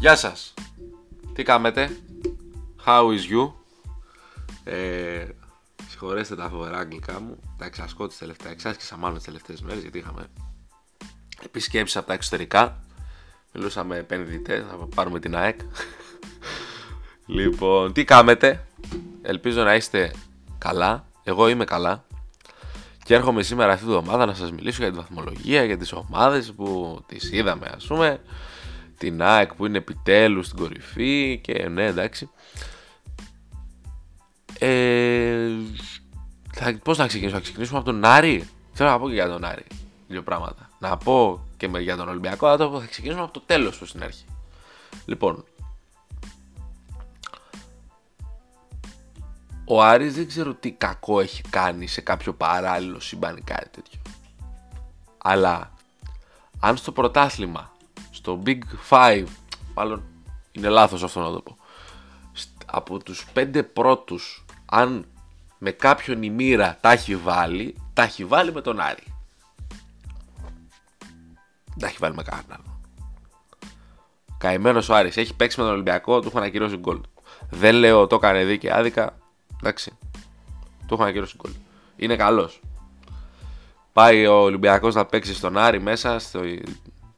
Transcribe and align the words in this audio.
Γεια 0.00 0.16
σας. 0.16 0.54
Τι 1.32 1.42
κάνετε. 1.42 1.96
How 2.86 3.04
is 3.04 3.32
you; 3.32 3.52
Ε, 4.64 5.24
συγχωρέστε 5.88 6.36
τα 6.36 6.48
φοβερά 6.48 6.78
αγγλικά 6.78 7.20
μου. 7.20 7.38
Τα 7.58 7.64
εξασκώ 7.64 8.06
τις 8.06 8.18
τελευταίες, 8.18 8.52
εξάσκησα 8.52 8.96
μάλλον 8.96 9.16
τις 9.16 9.24
τελευταίες 9.24 9.60
μέρες 9.60 9.82
γιατί 9.82 9.98
είχαμε 9.98 10.26
επισκέψεις 11.44 11.96
από 11.96 12.06
τα 12.06 12.12
εξωτερικά. 12.12 12.80
Μιλούσα 13.52 13.84
με 13.84 13.96
επενδυτές, 13.96 14.64
θα 14.70 14.88
πάρουμε 14.94 15.20
την 15.20 15.36
ΑΕΚ. 15.36 15.60
λοιπόν, 17.26 17.92
τι 17.92 18.04
κάνετε. 18.04 18.66
Ελπίζω 19.22 19.62
να 19.62 19.74
είστε 19.74 20.12
καλά. 20.58 21.04
Εγώ 21.24 21.48
είμαι 21.48 21.64
καλά. 21.64 22.04
Και 23.04 23.14
έρχομαι 23.14 23.42
σήμερα 23.42 23.72
αυτή 23.72 23.84
τη 23.84 23.92
εβδομάδα 23.92 24.26
να 24.26 24.34
σας 24.34 24.52
μιλήσω 24.52 24.82
για 24.82 24.90
τη 24.90 24.96
βαθμολογία, 24.96 25.64
για 25.64 25.76
τις 25.76 25.92
ομάδες 25.92 26.52
που 26.52 26.98
τις 27.06 27.32
είδαμε 27.32 27.72
ας 27.74 27.86
πούμε 27.86 28.20
την 29.00 29.22
ΑΕΚ 29.22 29.54
που 29.54 29.66
είναι 29.66 29.78
επιτέλους 29.78 30.46
στην 30.46 30.58
κορυφή 30.58 31.40
και 31.42 31.68
ναι 31.68 31.84
εντάξει. 31.84 32.30
Ε, 34.58 35.50
θα, 36.52 36.78
πώς 36.84 36.98
να 36.98 37.06
ξεκινήσουμε, 37.06 37.40
θα 37.40 37.44
ξεκινήσουμε 37.44 37.78
από 37.78 37.90
τον 37.90 38.04
Άρη. 38.04 38.48
Θέλω 38.72 38.90
να 38.90 38.98
πω 38.98 39.08
και 39.08 39.14
για 39.14 39.28
τον 39.28 39.44
Άρη 39.44 39.64
δύο 40.08 40.22
πράγματα. 40.22 40.70
Να 40.78 40.96
πω 40.96 41.46
και 41.56 41.66
για 41.66 41.96
τον 41.96 42.08
Ολυμπιακό 42.08 42.46
αλλά 42.46 42.70
θα 42.80 42.86
ξεκινήσουμε 42.86 43.24
από 43.24 43.32
το 43.32 43.42
τέλος 43.46 43.76
προς 43.76 43.92
την 43.92 44.02
αρχή. 44.02 44.24
Λοιπόν 45.06 45.44
ο 49.64 49.82
Άρης 49.82 50.14
δεν 50.14 50.26
ξέρω 50.26 50.54
τι 50.54 50.70
κακό 50.70 51.20
έχει 51.20 51.42
κάνει 51.50 51.86
σε 51.86 52.00
κάποιο 52.00 52.32
παράλληλο 52.32 53.00
σύμπαν 53.00 53.36
ή 53.36 53.40
κάτι 53.40 53.68
τέτοιο. 53.68 54.00
Αλλά 55.18 55.72
αν 56.60 56.76
στο 56.76 56.92
πρωτάθλημα, 56.92 57.69
στο 58.20 58.42
Big 58.46 58.58
Five, 58.90 59.24
μάλλον 59.74 60.02
είναι 60.52 60.68
λάθος 60.68 61.02
αυτό 61.02 61.20
να 61.20 61.30
το 61.30 61.40
πω, 61.40 61.56
από 62.66 63.02
τους 63.02 63.26
πέντε 63.32 63.62
πρώτους, 63.62 64.44
αν 64.66 65.06
με 65.58 65.70
κάποιον 65.70 66.22
η 66.22 66.30
μοίρα 66.30 66.78
τα 66.80 66.92
έχει 66.92 67.16
βάλει, 67.16 67.76
τα 67.92 68.02
έχει 68.02 68.24
βάλει 68.24 68.52
με 68.52 68.60
τον 68.60 68.80
Άρη. 68.80 69.04
Δεν 71.64 71.78
τα 71.78 71.86
έχει 71.86 71.96
βάλει 72.00 72.14
με 72.14 72.22
κανέναν 72.22 72.46
άλλο. 72.50 72.80
Καημένος 74.38 74.88
ο 74.88 74.94
Άρης 74.94 75.16
έχει 75.16 75.34
παίξει 75.34 75.58
με 75.58 75.64
τον 75.64 75.74
Ολυμπιακό, 75.74 76.20
του 76.20 76.28
έχουν 76.28 76.42
ακυρώσει 76.42 76.76
γκολ. 76.76 77.00
Δεν 77.50 77.74
λέω 77.74 78.06
το 78.06 78.16
έκανε 78.16 78.44
δίκαια 78.44 78.76
άδικα, 78.76 79.16
Εντάξει. 79.58 79.92
Το 80.86 80.94
έχω 80.94 81.04
ακυρώσει 81.04 81.36
γκολ. 81.36 81.52
Είναι 81.96 82.16
καλός. 82.16 82.60
Πάει 83.92 84.26
ο 84.26 84.34
Ολυμπιακός 84.34 84.94
να 84.94 85.06
παίξει 85.06 85.34
στον 85.34 85.58
Άρη 85.58 85.80
μέσα 85.80 86.18
στη 86.18 86.62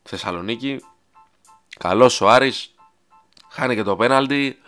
Θεσσαλονίκη. 0.03 0.81
Καλός 1.83 2.21
ο 2.21 2.29
Άρης. 2.29 2.75
Χάνει 3.49 3.75
και 3.75 3.83
το 3.83 3.97
πέναλτι. 3.97 4.59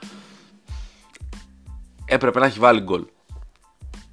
Έπρεπε 2.04 2.38
να 2.38 2.46
έχει 2.46 2.58
βάλει 2.58 2.80
γκολ. 2.80 3.06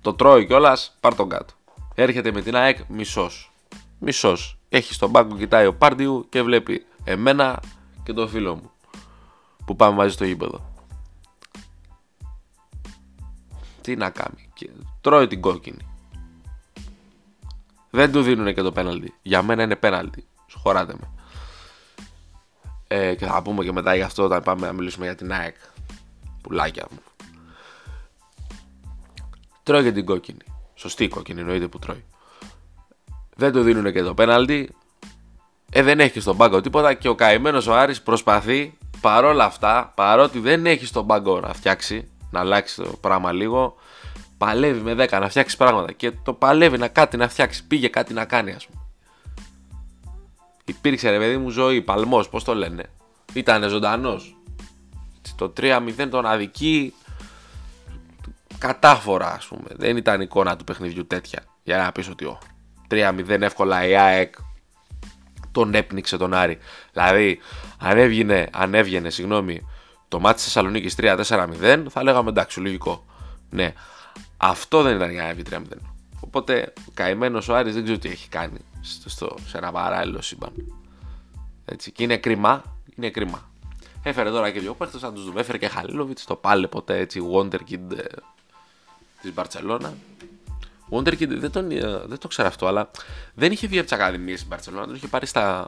Το 0.02 0.14
τρώει 0.14 0.46
κιόλας, 0.46 0.98
πάρ 1.00 1.16
τον 1.16 1.30
κάτω. 1.30 1.54
Έρχεται 1.96 2.32
με 2.32 2.42
την 2.42 2.56
ΑΕΚ 2.56 2.78
μισός. 2.88 3.52
Μισός. 4.00 4.58
Έχει 4.70 4.94
στον 4.94 5.12
πάγκο, 5.12 5.38
κοιτάει 5.38 5.66
ο 5.66 5.76
Πάρντιου 5.76 6.26
και 6.30 6.42
βλέπει 6.42 6.86
εμένα 7.04 7.60
και 8.04 8.14
τον 8.14 8.30
φίλο 8.30 8.56
μου 8.56 8.72
που 9.66 9.76
πάμε 9.76 9.96
μαζί 9.96 10.14
στο 10.14 10.26
γήπεδο. 10.26 10.74
Τι 13.82 13.96
να 13.96 14.10
κάνει. 14.10 14.50
Και 14.54 14.70
τρώει 15.02 15.28
την 15.28 15.42
κόκκινη. 15.42 15.88
Δεν 17.90 18.12
του 18.12 18.22
δίνουν 18.22 18.54
και 18.54 18.62
το 18.62 18.72
πέναλτι. 18.72 19.14
Για 19.22 19.42
μένα 19.42 19.64
είναι 19.64 19.76
πέναλτι. 19.76 20.28
Σχωράτε 20.48 20.94
με. 20.94 21.21
Ε, 22.94 23.16
και 23.16 23.26
θα 23.26 23.42
πούμε 23.42 23.64
και 23.64 23.72
μετά 23.72 23.96
γι' 23.96 24.02
αυτό 24.02 24.24
όταν 24.24 24.42
πάμε 24.44 24.66
να 24.66 24.74
μιλήσουμε 24.74 25.06
για 25.06 25.16
την 25.16 25.34
ΑΕΚ. 25.34 25.56
Πουλάκια 26.42 26.88
μου. 26.92 26.98
Τρώει 29.64 29.84
και 29.84 29.92
την 29.92 30.06
κόκκινη. 30.06 30.40
Σωστή 30.76 31.08
κόκκινη 31.08 31.40
εννοείται 31.40 31.68
που 31.68 31.80
τρώει. 31.80 32.06
Δεν 33.36 33.52
του 33.52 33.62
δίνουν 33.62 33.92
και 33.92 34.02
το 34.02 34.14
πέναλτι. 34.14 34.76
Ε, 35.72 35.82
δεν 35.82 36.00
έχει 36.00 36.20
στον 36.20 36.38
πάγκο 36.38 36.62
τίποτα 36.62 36.94
και 36.94 37.08
ο 37.08 37.16
καημένος 37.16 37.68
ο 37.68 37.74
Άρης 37.74 38.02
προσπαθεί 38.02 38.78
παρόλα 39.02 39.44
αυτά, 39.44 39.92
παρότι 39.96 40.40
δεν 40.40 40.66
έχει 40.66 40.86
στον 40.86 41.08
πάγκο 41.08 41.40
να 41.40 41.54
φτιάξει, 41.54 42.12
να 42.32 42.40
αλλάξει 42.40 42.82
το 42.82 42.98
πράγμα 43.02 43.32
λίγο. 43.32 43.76
Παλεύει 44.38 44.82
με 44.82 45.06
10 45.06 45.20
να 45.20 45.30
φτιάξει 45.30 45.58
πράγματα 45.58 45.92
και 45.92 46.12
το 46.24 46.34
παλεύει 46.34 46.78
να 46.78 46.88
κάτι 46.88 47.18
να 47.18 47.28
φτιάξει. 47.28 47.68
Πήγε 47.68 47.88
κάτι 47.88 48.14
να 48.14 48.26
κάνει, 48.26 48.52
ας 48.52 48.66
πούμε. 48.66 48.81
Υπήρξε 50.66 51.10
ρε 51.10 51.18
παιδί 51.18 51.38
μου 51.38 51.50
ζωή, 51.50 51.82
παλμός, 51.82 52.30
πώς 52.30 52.44
το 52.44 52.56
λένε. 52.56 52.84
Ήταν 53.34 53.70
ζωντανός. 53.70 54.36
Το 55.36 55.54
3-0 55.58 56.08
τον 56.10 56.26
αδική 56.26 56.94
κατάφορα, 58.58 59.34
ας 59.34 59.46
πούμε. 59.46 59.68
Δεν 59.70 59.98
ήταν 59.98 60.22
εικόνα 60.22 60.56
του 60.56 60.64
παιχνιδιού 60.64 61.08
τέτοια. 61.08 61.44
Για 61.64 61.78
να 61.78 61.92
πεις 61.92 62.10
ότι 62.10 62.26
ο 62.26 62.40
3-0 62.88 63.42
εύκολα 63.42 63.88
η 63.88 63.96
ΑΕΚ 63.96 64.36
τον 65.52 65.74
έπνιξε 65.74 66.18
τον 66.18 66.34
Άρη. 66.34 66.58
Δηλαδή, 66.94 67.40
αν 67.78 67.98
έβγαινε, 67.98 68.50
αν 68.52 68.74
έβγαινε 68.74 69.10
συγγνώμη, 69.10 69.68
το 70.08 70.20
μάτι 70.20 70.36
της 70.36 70.44
Θεσσαλονίκης 70.44 70.96
3-4-0, 70.98 71.86
θα 71.90 72.04
λέγαμε 72.04 72.30
εντάξει, 72.30 72.60
λογικό. 72.60 73.06
Ναι. 73.50 73.74
Αυτό 74.38 74.82
δεν 74.82 74.96
ήταν 74.96 75.12
για 75.12 75.24
να 75.24 75.34
βγει 75.34 75.44
3-0. 75.50 75.58
Οπότε, 76.20 76.74
καημένος 76.94 77.50
ο 77.50 77.56
Άρης 77.56 77.74
δεν 77.74 77.84
ξέρω 77.84 77.98
τι 77.98 78.10
έχει 78.10 78.30
κάνει 78.30 78.60
στο, 78.82 79.10
στο, 79.10 79.36
σε 79.46 79.58
ένα 79.58 79.72
παράλληλο 79.72 80.22
σύμπαν. 80.22 80.52
Έτσι. 81.66 81.92
Και 81.92 82.04
είναι 82.04 82.18
κρίμα. 82.18 82.64
Είναι 82.96 83.10
κρίμα. 83.10 83.50
Έφερε 84.04 84.30
τώρα 84.30 84.52
και 84.52 84.60
δύο 84.60 84.74
παίχτες 84.74 85.02
να 85.02 85.14
τους 85.14 85.26
δούμε. 85.26 85.40
Έφερε 85.40 85.58
και 85.58 85.68
Χαλίλοβιτς, 85.68 86.26
το 86.26 86.36
πάλε 86.36 86.68
ποτέ 86.68 86.98
έτσι. 86.98 87.22
Wonderkid 87.34 87.92
ε, 87.98 88.04
της 89.22 89.34
Μπαρσελόνα. 89.34 89.94
Wonderkid 90.90 91.28
δεν, 91.28 91.52
τον, 91.52 91.72
ε, 91.72 92.02
δεν 92.06 92.18
το 92.18 92.28
ξέρω 92.28 92.48
αυτό, 92.48 92.68
αλλά 92.68 92.92
δεν 93.34 93.52
είχε 93.52 93.68
βγει 93.68 93.78
από 93.78 93.88
τις 93.88 93.98
ακαδημίες 93.98 94.38
στην 94.38 94.50
Μπαρσελόνα. 94.50 94.86
Τον 94.86 94.96
είχε 94.96 95.08
πάρει 95.08 95.26
στα 95.26 95.68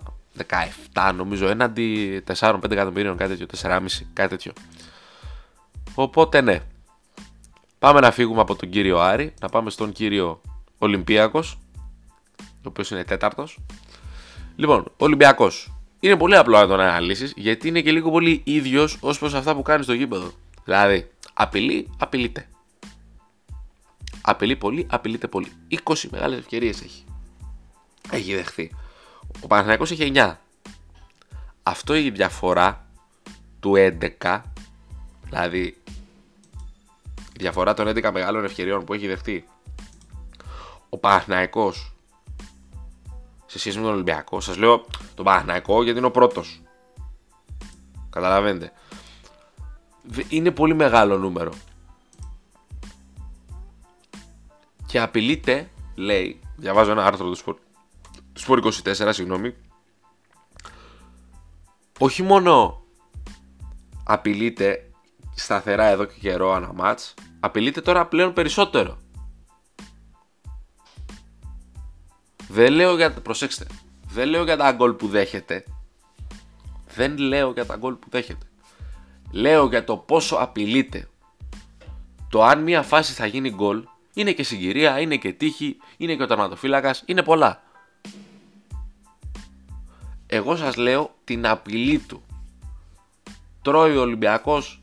17 0.94 1.12
νομίζω 1.16 1.48
έναντι 1.48 2.24
4-5 2.40 2.72
εκατομμυρίων 2.72 3.18
κάτι 3.18 3.36
τέτοιο, 3.36 3.70
4,5 3.70 3.86
κάτι 4.14 4.30
τέτοιο. 4.30 4.54
Οπότε 5.96 6.42
ναι. 6.42 6.62
Πάμε 7.80 8.00
να 8.00 8.12
φύγουμε 8.12 8.42
από 8.42 8.56
τον 8.56 8.70
κύριο 8.70 9.00
Άρη, 9.00 9.34
να 9.42 9.50
πάμε 9.50 9.70
στον 9.70 9.92
κύριο 9.92 10.42
Ολυμπιακός, 10.78 11.58
ο 12.64 12.70
οποίος 12.70 12.92
είναι 12.92 13.04
τέταρτος. 13.04 13.60
Λοιπόν, 14.56 14.92
Ολυμπιακός. 14.98 15.74
Είναι 16.00 16.18
πολύ 16.18 16.38
απλό 16.38 16.58
να 16.58 16.68
τον 16.68 16.80
αναλύσεις 16.80 17.34
γιατί 17.36 17.68
είναι 17.68 17.82
και 17.82 17.92
λίγο 17.92 18.12
πολύ 18.12 18.42
ίδιος 18.44 18.98
ως 19.02 19.20
προς 19.20 19.34
αυτά 19.34 19.56
που 19.56 19.62
κάνει 19.62 19.84
στο 19.84 19.94
γήπεδο. 19.94 20.32
Δηλαδή, 20.64 21.12
απειλεί, 21.34 21.90
απειλείται. 21.98 22.48
Απειλεί 24.22 24.56
πολύ, 24.56 24.88
απειλείται 24.90 25.28
πολύ. 25.28 25.52
20 25.84 26.10
μεγάλες 26.12 26.40
ευκαιρίες 26.40 26.82
έχει. 26.82 27.04
Έχει 28.12 28.36
δεχθεί. 28.36 28.72
Ο 29.42 29.48
Παναθηναϊκός 29.48 29.92
είχε 29.92 30.12
9. 30.14 30.36
Αυτό 31.64 31.96
η 31.96 32.10
διαφορά 32.10 32.86
του 33.60 33.74
11, 34.22 34.42
δηλαδή 35.24 35.78
η 37.34 37.40
διαφορά 37.40 37.74
των 37.74 37.88
11 37.88 38.12
μεγάλων 38.12 38.46
ευκαιριών 38.46 38.86
που 38.86 38.94
έχει 38.94 39.08
δεχτεί 39.08 39.46
ο 40.90 40.98
Παναθηναϊκός 40.98 41.93
σε 43.54 43.60
σχέση 43.60 43.78
με 43.78 43.84
τον 43.84 43.94
Ολυμπιακό. 43.94 44.42
Σας 44.42 44.58
λέω 44.58 44.86
τον 45.16 45.26
Παναθηναϊκό 45.26 45.84
γιατί 45.84 45.98
είναι 45.98 46.08
ο 46.08 46.12
πρώτος. 46.12 46.62
Καταλαβαίνετε. 48.10 48.72
Είναι 50.30 50.52
πολύ 50.52 50.74
μεγάλο 50.76 51.18
νούμερο. 51.18 51.52
Και 54.86 55.00
απειλείται, 55.00 55.70
λέει, 55.96 56.40
διαβάζω 56.56 56.92
ένα 56.92 57.06
άρθρο 57.06 57.30
του 57.30 57.38
Sport, 57.38 57.56
Σπορ 58.34 58.60
24, 58.60 59.10
συγγνώμη, 59.10 59.56
όχι 62.00 62.24
μόνο 62.24 62.84
απειλείται 64.04 64.90
σταθερά 65.36 65.86
εδώ 65.86 66.06
και 66.06 66.20
καιρό 66.20 66.56
ένα 66.56 66.74
μάτς, 66.74 67.14
απειλείται 67.40 67.82
τώρα 67.82 68.06
πλέον 68.06 68.34
περισσότερο. 68.34 68.98
Δεν 72.54 72.74
λέω 72.74 72.96
για, 72.96 73.12
προσέξτε, 73.12 73.66
δεν 74.08 74.28
λέω 74.28 74.44
για 74.44 74.58
τα 74.58 74.72
γκολ 74.72 74.94
που 74.94 75.08
δέχεται. 75.08 75.64
Δεν 76.96 77.18
λέω 77.18 77.52
για 77.52 77.66
τα 77.66 77.76
γκολ 77.76 77.94
που 77.94 78.10
δέχεται. 78.10 78.46
Λέω 79.32 79.66
για 79.66 79.84
το 79.84 79.98
πόσο 79.98 80.36
απειλείται. 80.36 81.10
Το 82.30 82.44
αν 82.44 82.64
μια 82.64 82.82
φάση 82.82 83.14
θα 83.14 83.26
γίνει 83.26 83.50
γκολ 83.50 83.84
είναι 84.14 84.32
και 84.32 84.44
συγκυρία, 84.44 85.00
είναι 85.00 85.18
και 85.18 85.34
τύχη, 85.34 85.78
είναι 85.98 86.16
και 86.16 86.24
ο 86.24 86.28
τερματοφύλακας, 86.28 87.04
είναι 87.06 87.24
πολλά. 87.24 87.64
Εγώ 90.28 90.56
σας 90.56 90.76
λέω 90.76 91.16
την 91.24 91.48
απειλή 91.48 92.00
του. 92.00 92.24
Τρώει 93.62 93.98
ο 93.98 94.02
Ολυμπιακός 94.02 94.82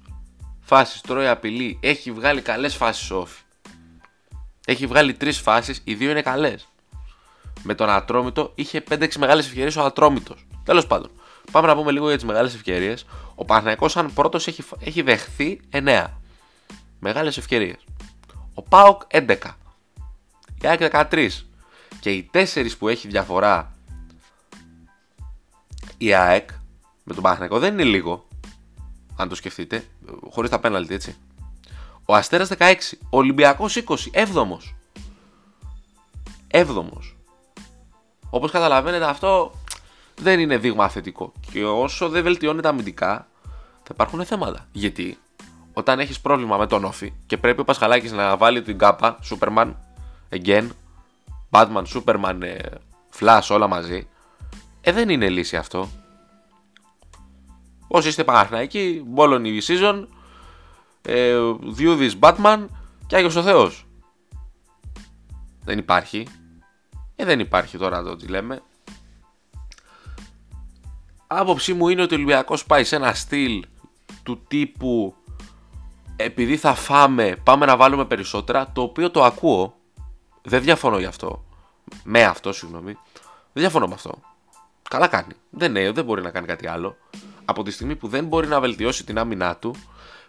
φάσεις, 0.60 1.00
τρώει 1.00 1.26
απειλή. 1.26 1.78
Έχει 1.82 2.12
βγάλει 2.12 2.40
καλές 2.40 2.74
φάσεις 2.74 3.10
όφη. 3.10 3.42
Έχει 4.66 4.86
βγάλει 4.86 5.14
τρεις 5.14 5.38
φάσεις, 5.38 5.80
οι 5.84 5.94
δύο 5.94 6.10
είναι 6.10 6.22
καλές. 6.22 6.69
Με 7.62 7.74
τον 7.74 7.90
Ατρόμητο 7.90 8.52
είχε 8.54 8.82
5-6 8.90 9.16
μεγάλες 9.18 9.46
ευκαιρίες 9.46 9.76
ο 9.76 9.84
Ατρόμητος. 9.84 10.46
Τέλος 10.64 10.86
πάντων. 10.86 11.10
Πάμε 11.50 11.66
να 11.66 11.76
πούμε 11.76 11.90
λίγο 11.90 12.06
για 12.06 12.16
τις 12.16 12.24
μεγάλες 12.24 12.54
ευκαιρίες. 12.54 13.06
Ο 13.34 13.44
Παναθυναϊκό, 13.44 13.88
σαν 13.88 14.12
πρώτος, 14.14 14.46
έχει, 14.46 14.64
έχει 14.80 15.02
δεχθεί 15.02 15.60
9 15.70 16.06
μεγάλες 16.98 17.36
ευκαιρίες. 17.36 17.84
Ο 18.54 18.62
Πάοκ 18.62 19.02
11. 19.10 19.56
Η 20.62 20.66
ΑΕΚ 20.66 20.80
13. 20.80 21.46
Και 22.00 22.10
οι 22.10 22.30
4 22.32 22.76
που 22.78 22.88
έχει 22.88 23.08
διαφορά 23.08 23.74
η 25.98 26.14
ΑΕΚ 26.14 26.50
με 27.04 27.14
τον 27.14 27.22
Παναθηναϊκό 27.22 27.58
δεν 27.58 27.72
είναι 27.72 27.84
λίγο. 27.84 28.28
Αν 29.16 29.28
το 29.28 29.34
σκεφτείτε. 29.34 29.84
Χωρίς 30.30 30.50
τα 30.50 30.60
πέναλτι, 30.60 30.94
έτσι. 30.94 31.16
Ο 32.04 32.14
Αστέρας 32.14 32.48
16. 32.48 32.98
Ο 33.10 33.16
Ολυμπιακός 33.18 33.76
20. 33.76 34.10
7ο. 34.12 34.58
7ο. 36.50 37.19
Όπως 38.30 38.50
καταλαβαίνετε, 38.50 39.04
αυτό 39.04 39.52
δεν 40.16 40.40
είναι 40.40 40.58
δείγμα 40.58 40.88
θετικό. 40.88 41.32
Και 41.52 41.64
όσο 41.64 42.08
δεν 42.08 42.22
βελτιώνεται 42.22 42.68
αμυντικά, 42.68 43.26
θα 43.82 43.90
υπάρχουν 43.92 44.24
θέματα. 44.24 44.66
Γιατί 44.72 45.18
όταν 45.72 45.98
έχεις 46.00 46.20
πρόβλημα 46.20 46.56
με 46.56 46.66
τον 46.66 46.84
Όφη 46.84 47.12
και 47.26 47.36
πρέπει 47.36 47.60
ο 47.60 47.64
Πασχαλάκης 47.64 48.12
να 48.12 48.36
βάλει 48.36 48.62
την 48.62 48.78
κάπα, 48.78 49.18
Superman, 49.30 49.72
again, 50.30 50.68
Batman, 51.50 51.82
Superman, 51.94 52.38
ε, 52.42 52.58
Flash, 53.18 53.48
όλα 53.50 53.66
μαζί, 53.66 54.08
ε, 54.80 54.92
δεν 54.92 55.08
είναι 55.08 55.28
λύση 55.28 55.56
αυτό. 55.56 55.88
Όσοι 57.88 58.08
είστε 58.08 58.24
Παναθηναϊκοί, 58.24 59.04
η 59.42 59.62
season, 59.66 60.06
ε, 61.02 61.36
Διούδης 61.62 62.16
Batman 62.20 62.66
και 63.06 63.16
Άγιος 63.16 63.36
ο 63.36 63.42
Θεός. 63.42 63.86
Δεν 65.64 65.78
υπάρχει. 65.78 66.26
Ε, 67.20 67.24
δεν 67.24 67.40
υπάρχει 67.40 67.78
τώρα 67.78 68.02
το 68.02 68.16
τι 68.16 68.26
λέμε. 68.26 68.62
Άποψή 71.26 71.72
μου 71.72 71.88
είναι 71.88 72.02
ότι 72.02 72.14
ο 72.14 72.16
Ολυμπιακός 72.16 72.64
πάει 72.64 72.84
σε 72.84 72.96
ένα 72.96 73.14
στυλ 73.14 73.64
του 74.22 74.44
τύπου 74.48 75.14
επειδή 76.16 76.56
θα 76.56 76.74
φάμε 76.74 77.36
πάμε 77.42 77.66
να 77.66 77.76
βάλουμε 77.76 78.04
περισσότερα 78.04 78.70
το 78.72 78.82
οποίο 78.82 79.10
το 79.10 79.24
ακούω. 79.24 79.74
Δεν 80.42 80.62
διαφωνώ 80.62 80.98
γι' 80.98 81.04
αυτό. 81.04 81.44
Με 82.04 82.24
αυτό 82.24 82.52
συγγνώμη. 82.52 82.92
Δεν 83.52 83.62
διαφωνώ 83.62 83.86
με 83.86 83.94
αυτό. 83.94 84.18
Καλά 84.90 85.06
κάνει. 85.06 85.32
Δεν, 85.50 85.76
είναι, 85.76 85.90
δεν 85.90 86.04
μπορεί 86.04 86.22
να 86.22 86.30
κάνει 86.30 86.46
κάτι 86.46 86.66
άλλο. 86.66 86.96
Από 87.44 87.62
τη 87.62 87.70
στιγμή 87.70 87.96
που 87.96 88.08
δεν 88.08 88.24
μπορεί 88.26 88.46
να 88.46 88.60
βελτιώσει 88.60 89.04
την 89.04 89.18
άμυνά 89.18 89.56
του 89.56 89.74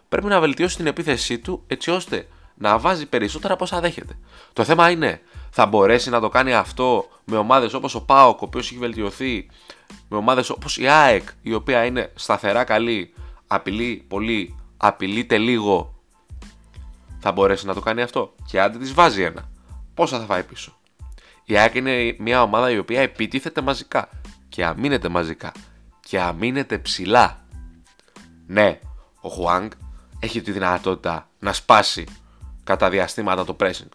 πρέπει 0.08 0.26
να 0.26 0.40
βελτιώσει 0.40 0.76
την 0.76 0.86
επίθεσή 0.86 1.38
του 1.38 1.62
έτσι 1.66 1.90
ώστε 1.90 2.28
να 2.54 2.78
βάζει 2.78 3.06
περισσότερα 3.06 3.54
από 3.54 3.64
όσα 3.64 3.80
δέχεται. 3.80 4.18
Το 4.52 4.64
θέμα 4.64 4.90
είναι, 4.90 5.20
θα 5.54 5.66
μπορέσει 5.66 6.10
να 6.10 6.20
το 6.20 6.28
κάνει 6.28 6.54
αυτό 6.54 7.08
με 7.24 7.36
ομάδες 7.36 7.72
όπως 7.74 7.94
ο 7.94 8.04
Πάοκ, 8.04 8.40
ο 8.40 8.44
οποίος 8.44 8.70
έχει 8.70 8.78
βελτιωθεί, 8.78 9.48
με 10.08 10.16
ομάδες 10.16 10.50
όπως 10.50 10.78
η 10.78 10.88
ΑΕΚ, 10.88 11.28
η 11.42 11.54
οποία 11.54 11.84
είναι 11.84 12.12
σταθερά 12.14 12.64
καλή, 12.64 13.14
απειλεί 13.46 14.04
πολύ, 14.08 14.58
απειλείται 14.76 15.38
λίγο. 15.38 15.94
Θα 17.18 17.32
μπορέσει 17.32 17.66
να 17.66 17.74
το 17.74 17.80
κάνει 17.80 18.02
αυτό; 18.02 18.34
Και 18.46 18.60
αν 18.60 18.78
της 18.78 18.94
βάζει 18.94 19.22
ένα, 19.22 19.48
πόσα 19.94 20.18
θα 20.18 20.24
φάει 20.24 20.42
πίσω; 20.42 20.78
Η 21.44 21.58
ΑΕΚ 21.58 21.74
είναι 21.74 22.16
μια 22.18 22.42
ομάδα 22.42 22.70
η 22.70 22.78
οποία 22.78 23.00
επιτίθεται 23.00 23.60
μαζικά 23.60 24.08
και 24.48 24.64
αμήνεται 24.64 25.08
μαζικά 25.08 25.52
και 26.00 26.20
αμήνεται 26.20 26.78
ψηλά. 26.78 27.44
Ναι, 28.46 28.78
ο 29.20 29.28
Χουάνγκ 29.28 29.70
έχει 30.20 30.40
τη 30.40 30.52
δυνατότητα 30.52 31.28
να 31.38 31.52
σπάσει 31.52 32.06
κατά 32.64 32.90
διαστήματα 32.90 33.44
το 33.44 33.56
pressing. 33.60 33.88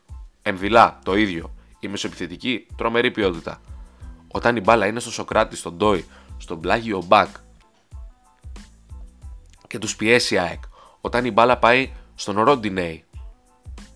Εμβυλά 0.47 0.99
το 1.03 1.15
ίδιο. 1.15 1.53
Η 1.79 1.87
μεσοεπιθετική 1.87 2.67
τρομερή 2.75 3.11
ποιότητα. 3.11 3.61
Όταν 4.31 4.55
η 4.55 4.59
μπάλα 4.59 4.87
είναι 4.87 4.99
στο 4.99 5.11
Σοκράτης, 5.11 5.59
στον 5.59 5.73
Ντόι, 5.73 6.05
στον 6.37 6.59
πλάγιο 6.59 7.03
Μπακ 7.07 7.27
και 9.67 9.77
τους 9.77 9.95
πιέσει 9.95 10.35
η 10.35 10.37
ΑΕΚ. 10.37 10.61
Όταν 11.01 11.25
η 11.25 11.31
μπάλα 11.31 11.57
πάει 11.57 11.91
στον 12.15 12.43
Ρόντινεϊ 12.43 13.05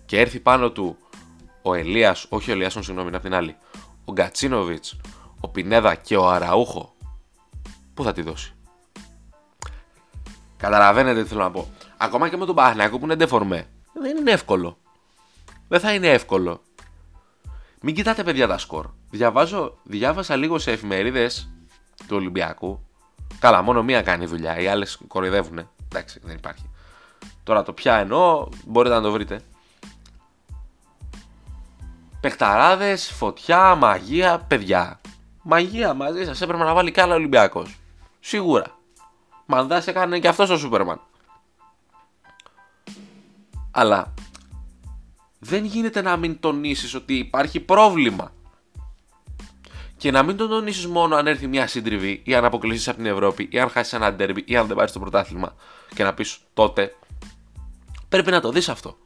και 0.06 0.20
έρθει 0.20 0.40
πάνω 0.40 0.70
του 0.70 0.96
ο 1.62 1.74
Ελίας, 1.74 2.26
όχι 2.28 2.50
ο 2.50 2.52
Ελίας, 2.52 2.72
συγγνώμη, 2.72 3.08
είναι 3.08 3.20
την 3.20 3.34
άλλη, 3.34 3.56
ο 4.04 4.12
Γκατσίνοβιτς, 4.12 4.96
ο 5.40 5.48
Πινέδα 5.48 5.94
και 5.94 6.16
ο 6.16 6.28
Αραούχο, 6.28 6.94
πού 7.94 8.02
θα 8.02 8.12
τη 8.12 8.22
δώσει; 8.22 8.54
Καταλαβαίνετε 10.56 11.22
τι 11.22 11.28
θέλω 11.28 11.42
να 11.42 11.50
πω. 11.50 11.68
Ακόμα 11.96 12.28
και 12.28 12.36
με 12.36 12.46
τον 12.46 12.54
Παναθηναϊκό 12.54 12.98
που 12.98 13.04
είναι 13.04 13.16
ντεφορμέ. 13.16 13.66
Δεν 13.92 14.16
είναι 14.16 14.30
εύκολο. 14.30 14.76
Δεν 15.72 15.80
θα 15.80 15.94
είναι 15.94 16.08
εύκολο. 16.08 16.60
Μην 17.80 17.94
κοιτάτε 17.94 18.24
παιδιά 18.24 18.46
τα 18.46 18.58
σκορ. 18.58 18.86
Διαβάζω, 19.10 19.78
διάβασα 19.82 20.36
λίγο 20.36 20.58
σε 20.58 20.70
εφημερίδες 20.70 21.52
του 22.06 22.16
Ολυμπιακού. 22.16 22.86
Καλά, 23.38 23.62
μόνο 23.62 23.82
μία 23.82 24.02
κάνει 24.02 24.26
δουλειά. 24.26 24.58
Οι 24.58 24.66
άλλες 24.66 24.98
κοροϊδεύουν. 25.08 25.68
Εντάξει, 25.84 26.20
δεν 26.22 26.36
υπάρχει. 26.36 26.70
Τώρα 27.42 27.62
το 27.62 27.72
πια 27.72 27.96
εννοώ, 27.96 28.48
μπορείτε 28.66 28.94
να 28.94 29.00
το 29.00 29.12
βρείτε. 29.12 29.40
Πεχταράδε, 32.20 32.96
φωτιά, 32.96 33.74
μαγεία, 33.74 34.38
παιδιά. 34.38 35.00
Μαγεία 35.42 35.94
μαζί 35.94 36.24
σας 36.24 36.40
έπρεπε 36.40 36.64
να 36.64 36.74
βάλει 36.74 36.92
κι 36.92 37.00
άλλο 37.00 37.14
Ολυμπιακός. 37.14 37.78
Σίγουρα. 38.20 38.66
Μαντάς 39.46 39.86
έκανε 39.86 40.18
και 40.18 40.28
αυτός 40.28 40.50
ο 40.50 40.58
Σούπερμαν. 40.58 41.00
Αλλά 43.70 44.14
δεν 45.44 45.64
γίνεται 45.64 46.02
να 46.02 46.16
μην 46.16 46.40
τονίσεις 46.40 46.94
ότι 46.94 47.14
υπάρχει 47.14 47.60
πρόβλημα. 47.60 48.32
Και 49.96 50.10
να 50.10 50.22
μην 50.22 50.36
τον 50.36 50.48
τονίσεις 50.48 50.86
μόνο 50.86 51.16
αν 51.16 51.26
έρθει 51.26 51.46
μια 51.46 51.66
σύντριβη 51.66 52.22
ή 52.24 52.34
αν 52.34 52.44
αποκλείσει 52.44 52.88
από 52.88 52.98
την 52.98 53.06
Ευρώπη 53.06 53.48
ή 53.50 53.58
αν 53.58 53.68
χάσεις 53.68 53.92
ένα 53.92 54.12
ντέρμπι 54.12 54.44
ή 54.46 54.56
αν 54.56 54.66
δεν 54.66 54.76
πάρεις 54.76 54.92
το 54.92 55.00
πρωτάθλημα 55.00 55.54
και 55.94 56.02
να 56.04 56.14
πεις 56.14 56.38
τότε. 56.54 56.94
Πρέπει 58.08 58.30
να 58.30 58.40
το 58.40 58.50
δεις 58.50 58.68
αυτό. 58.68 58.96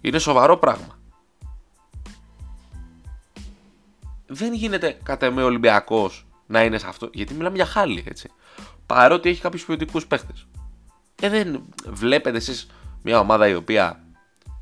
Είναι 0.00 0.18
σοβαρό 0.18 0.56
πράγμα. 0.56 0.98
Δεν 4.26 4.54
γίνεται 4.54 4.98
κατά 5.02 5.30
με 5.30 5.42
Ολυμπιακός 5.42 6.26
να 6.46 6.64
είναι 6.64 6.78
σε 6.78 6.86
αυτό, 6.86 7.10
γιατί 7.12 7.34
μιλάμε 7.34 7.56
για 7.56 7.66
χάλι 7.66 8.04
έτσι. 8.08 8.30
Παρότι 8.86 9.28
έχει 9.28 9.40
κάποιους 9.40 9.64
ποιοτικούς 9.64 10.06
παίχτε. 10.06 10.32
Ε, 11.20 11.28
δεν 11.28 11.64
βλέπετε 11.86 12.36
εσείς 12.36 12.66
μια 13.02 13.18
ομάδα 13.18 13.48
η 13.48 13.54
οποία 13.54 14.03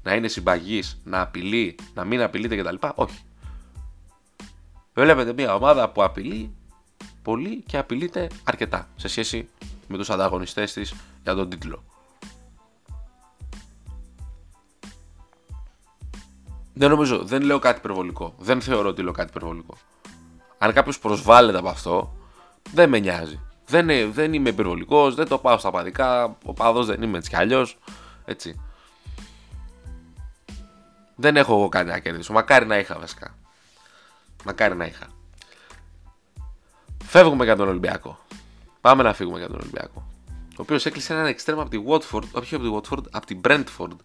να 0.02 0.14
είναι 0.14 0.28
συμπαγής, 0.28 1.00
να 1.04 1.20
απειλεί, 1.20 1.74
να 1.94 2.04
μην 2.04 2.22
απειλείται 2.22 2.56
κτλ. 2.56 2.86
Όχι. 2.94 3.18
Βλέπετε 4.94 5.32
μια 5.32 5.54
ομάδα 5.54 5.90
που 5.90 6.02
απειλεί 6.02 6.54
πολύ 7.22 7.62
και 7.66 7.78
απειλείται 7.78 8.28
αρκετά 8.44 8.88
σε 8.96 9.08
σχέση 9.08 9.48
με 9.88 9.96
τους 9.96 10.10
ανταγωνιστές 10.10 10.72
της 10.72 10.94
για 11.22 11.34
τον 11.34 11.48
τίτλο. 11.48 11.82
Δεν 16.74 16.90
νομίζω, 16.90 17.24
δεν 17.24 17.42
λέω 17.42 17.58
κάτι 17.58 17.78
υπερβολικό. 17.78 18.34
Δεν 18.38 18.60
θεωρώ 18.60 18.88
ότι 18.88 19.02
λέω 19.02 19.12
κάτι 19.12 19.28
υπερβολικό. 19.28 19.76
Αν 20.58 20.72
κάποιος 20.72 20.98
προσβάλλεται 20.98 21.58
από 21.58 21.68
αυτό, 21.68 22.16
δεν 22.72 22.88
με 22.88 22.98
νοιάζει. 22.98 23.40
Δεν, 23.66 24.12
δεν 24.12 24.32
είμαι 24.32 24.48
υπερβολικός, 24.48 25.14
δεν 25.14 25.28
το 25.28 25.38
πάω 25.38 25.58
στα 25.58 25.70
παδικά. 25.70 26.36
Ο 26.44 26.52
παδός 26.52 26.86
δεν 26.86 27.02
είμαι 27.02 27.18
έτσι 27.18 27.30
κι 27.30 27.36
αλλιώς. 27.36 27.78
Έτσι. 28.24 28.60
Δεν 31.16 31.36
έχω 31.36 31.54
εγώ 31.54 31.68
κάτι 31.68 31.88
να 31.88 31.98
κερδίσω. 31.98 32.32
Μακάρι 32.32 32.66
να 32.66 32.78
είχα 32.78 32.98
βασικά. 32.98 33.34
Μακάρι 34.44 34.76
να 34.76 34.84
είχα. 34.84 35.06
Φεύγουμε 37.04 37.44
για 37.44 37.56
τον 37.56 37.68
Ολυμπιακό. 37.68 38.18
Πάμε 38.80 39.02
να 39.02 39.12
φύγουμε 39.12 39.38
για 39.38 39.48
τον 39.48 39.56
Ολυμπιακό. 39.60 40.06
Ο 40.52 40.54
οποίος 40.56 40.86
έκλεισε 40.86 41.12
έναν 41.12 41.26
εξτρέμμα 41.26 41.62
από 41.62 41.70
τη 41.70 41.82
Watford, 41.86 42.24
όχι 42.32 42.54
από 42.54 42.64
τη 42.64 42.70
Watford, 42.74 43.04
από 43.10 43.26
την 43.26 43.40
Brentford. 43.44 43.96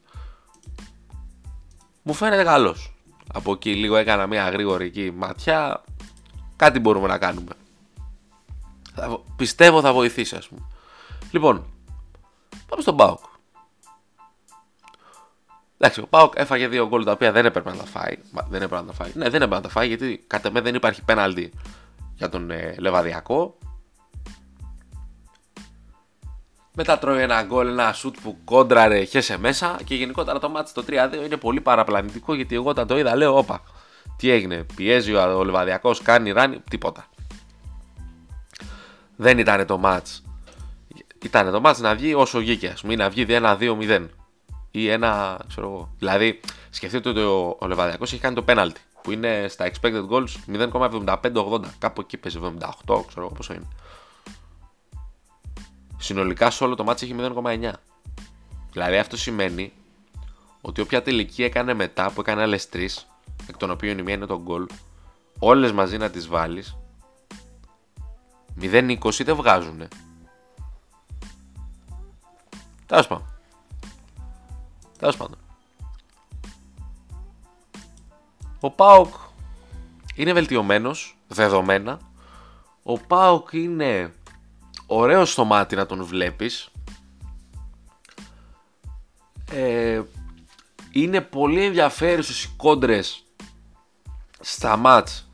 Μου 2.03 2.13
φαίνεται 2.13 2.43
καλός. 2.43 2.93
Από 3.33 3.51
εκεί 3.51 3.75
λίγο 3.75 3.95
έκανα 3.95 4.27
μια 4.27 4.49
γρήγορη 4.49 4.85
εκεί 4.85 5.11
ματιά. 5.11 5.83
Κάτι 6.55 6.79
μπορούμε 6.79 7.07
να 7.07 7.17
κάνουμε. 7.17 7.51
Θα, 8.93 9.19
πιστεύω 9.35 9.81
θα 9.81 9.93
βοηθήσει, 9.93 10.35
ας 10.35 10.47
πούμε. 10.47 10.61
Λοιπόν, 11.31 11.65
πάμε 12.67 12.81
στον 12.81 12.95
Πάοκ. 12.95 13.19
Εντάξει, 15.77 16.01
ο 16.01 16.07
Πάοκ 16.07 16.34
έφαγε 16.36 16.67
δύο 16.67 16.88
γκολ 16.88 17.03
τα 17.03 17.12
οποία 17.12 17.31
δεν 17.31 17.46
έπρεπε 17.46 17.69
να 17.69 17.77
τα 17.77 17.86
φάει. 17.86 18.17
Δεν 18.50 18.62
έπρεπε 18.62 18.75
να 18.75 18.88
τα 18.88 18.93
φάει. 18.93 19.12
Ναι, 19.13 19.24
δεν 19.24 19.41
έπρεπε 19.41 19.55
να 19.55 19.62
τα 19.62 19.69
φάει 19.69 19.88
γιατί 19.88 20.24
κατά 20.27 20.51
με 20.51 20.62
δεν 20.62 20.75
υπάρχει 20.75 21.03
πέναλτι 21.03 21.53
για 22.15 22.29
τον 22.29 22.51
ε, 22.51 22.75
Λεβαδιακό. 22.77 23.57
Μετά 26.74 26.98
τρώει 26.98 27.22
ένα 27.22 27.43
γκολ, 27.43 27.67
ένα 27.67 27.93
σουτ 27.93 28.15
που 28.22 28.38
κόντραρε, 28.43 29.03
χέσε 29.03 29.38
μέσα 29.38 29.79
και 29.84 29.96
γενικότερα 29.96 30.39
το 30.39 30.50
μάτι 30.50 30.69
στο 30.69 30.84
3-2 30.88 30.91
είναι 31.25 31.38
πολύ 31.38 31.62
παραπλανητικό 31.62 32.34
γιατί 32.34 32.55
εγώ 32.55 32.69
όταν 32.69 32.88
το 32.88 32.98
είδα 32.98 33.15
λέω 33.15 33.38
όπα, 33.38 33.62
τι 34.17 34.29
έγινε, 34.29 34.65
πιέζει 34.75 35.13
ο 35.13 35.43
Λεβαδιακός, 35.43 36.01
κάνει 36.01 36.31
ράνι, 36.31 36.60
τίποτα. 36.69 37.07
Δεν 39.15 39.38
ήταν 39.38 39.65
το 39.65 39.77
μάτς. 39.77 40.24
Ήταν 41.24 41.51
το 41.51 41.62
μάτς 41.62 41.79
να 41.79 41.96
βγει 41.96 42.13
όσο 42.13 42.39
βγήκε, 42.39 42.67
ας 42.67 42.81
πούμε, 42.81 42.96
να 42.96 43.10
βγει 43.10 43.25
1-2-0 43.29 44.07
ή 44.71 44.89
ένα, 44.89 45.41
ξέρω 45.47 45.67
εγώ. 45.67 45.93
Δηλαδή, 45.97 46.39
σκεφτείτε 46.69 47.09
ότι 47.09 47.19
ο, 47.19 47.57
ο 47.59 47.67
Λεβαδιακός 47.67 48.12
έχει 48.12 48.21
κάνει 48.21 48.36
το 48.36 48.43
πέναλτι 48.43 48.81
που 49.01 49.12
είναι 49.12 49.47
στα 49.47 49.71
expected 49.71 50.07
goals 50.09 50.27
0,75-80. 50.71 51.62
Κάπου 51.79 52.01
εκεί 52.01 52.17
παίζει 52.17 52.39
78, 52.41 52.50
ξέρω 53.07 53.25
εγώ 53.25 53.31
πόσο 53.31 53.53
είναι. 53.53 53.67
Συνολικά 55.97 56.50
σε 56.50 56.63
όλο 56.63 56.75
το 56.75 56.83
μάτι 56.83 57.05
έχει 57.05 57.15
0,9. 57.17 57.71
Δηλαδή 58.71 58.97
αυτό 58.97 59.17
σημαίνει 59.17 59.74
ότι 60.62 60.81
όποια 60.81 61.01
τελική 61.01 61.43
έκανε 61.43 61.74
μετά 61.74 62.12
που 62.12 62.21
έκανε 62.21 62.41
άλλες 62.41 62.69
τρεις, 62.69 63.07
εκ 63.50 63.57
των 63.57 63.71
οποίων 63.71 63.97
η 63.97 64.01
μία 64.01 64.13
είναι 64.13 64.25
το 64.25 64.41
γκολ, 64.41 64.67
όλες 65.39 65.71
μαζί 65.71 65.97
να 65.97 66.09
τις 66.09 66.27
βάλεις, 66.27 66.77
0-20 68.62 68.97
δεν 69.24 69.36
βγάζουνε. 69.36 69.88
Τέλος 72.86 73.07
πάντων. 73.07 73.37
Τέλος 74.97 75.17
πάντων. 75.17 75.37
Ο 78.59 78.71
Πάοκ 78.71 79.13
είναι 80.15 80.33
βελτιωμένος, 80.33 81.17
δεδομένα. 81.27 81.99
Ο 82.83 82.99
Πάοκ 82.99 83.49
είναι 83.51 84.13
ωραίο 84.87 85.25
στο 85.25 85.45
μάτι 85.45 85.75
να 85.75 85.85
τον 85.85 86.03
βλέπεις. 86.05 86.69
Ε, 89.51 90.01
είναι 90.91 91.21
πολύ 91.21 91.65
ενδιαφέρουσες 91.65 92.43
οι 92.43 92.49
κόντρες 92.57 93.23
στα 94.39 94.77
μάτς. 94.77 95.29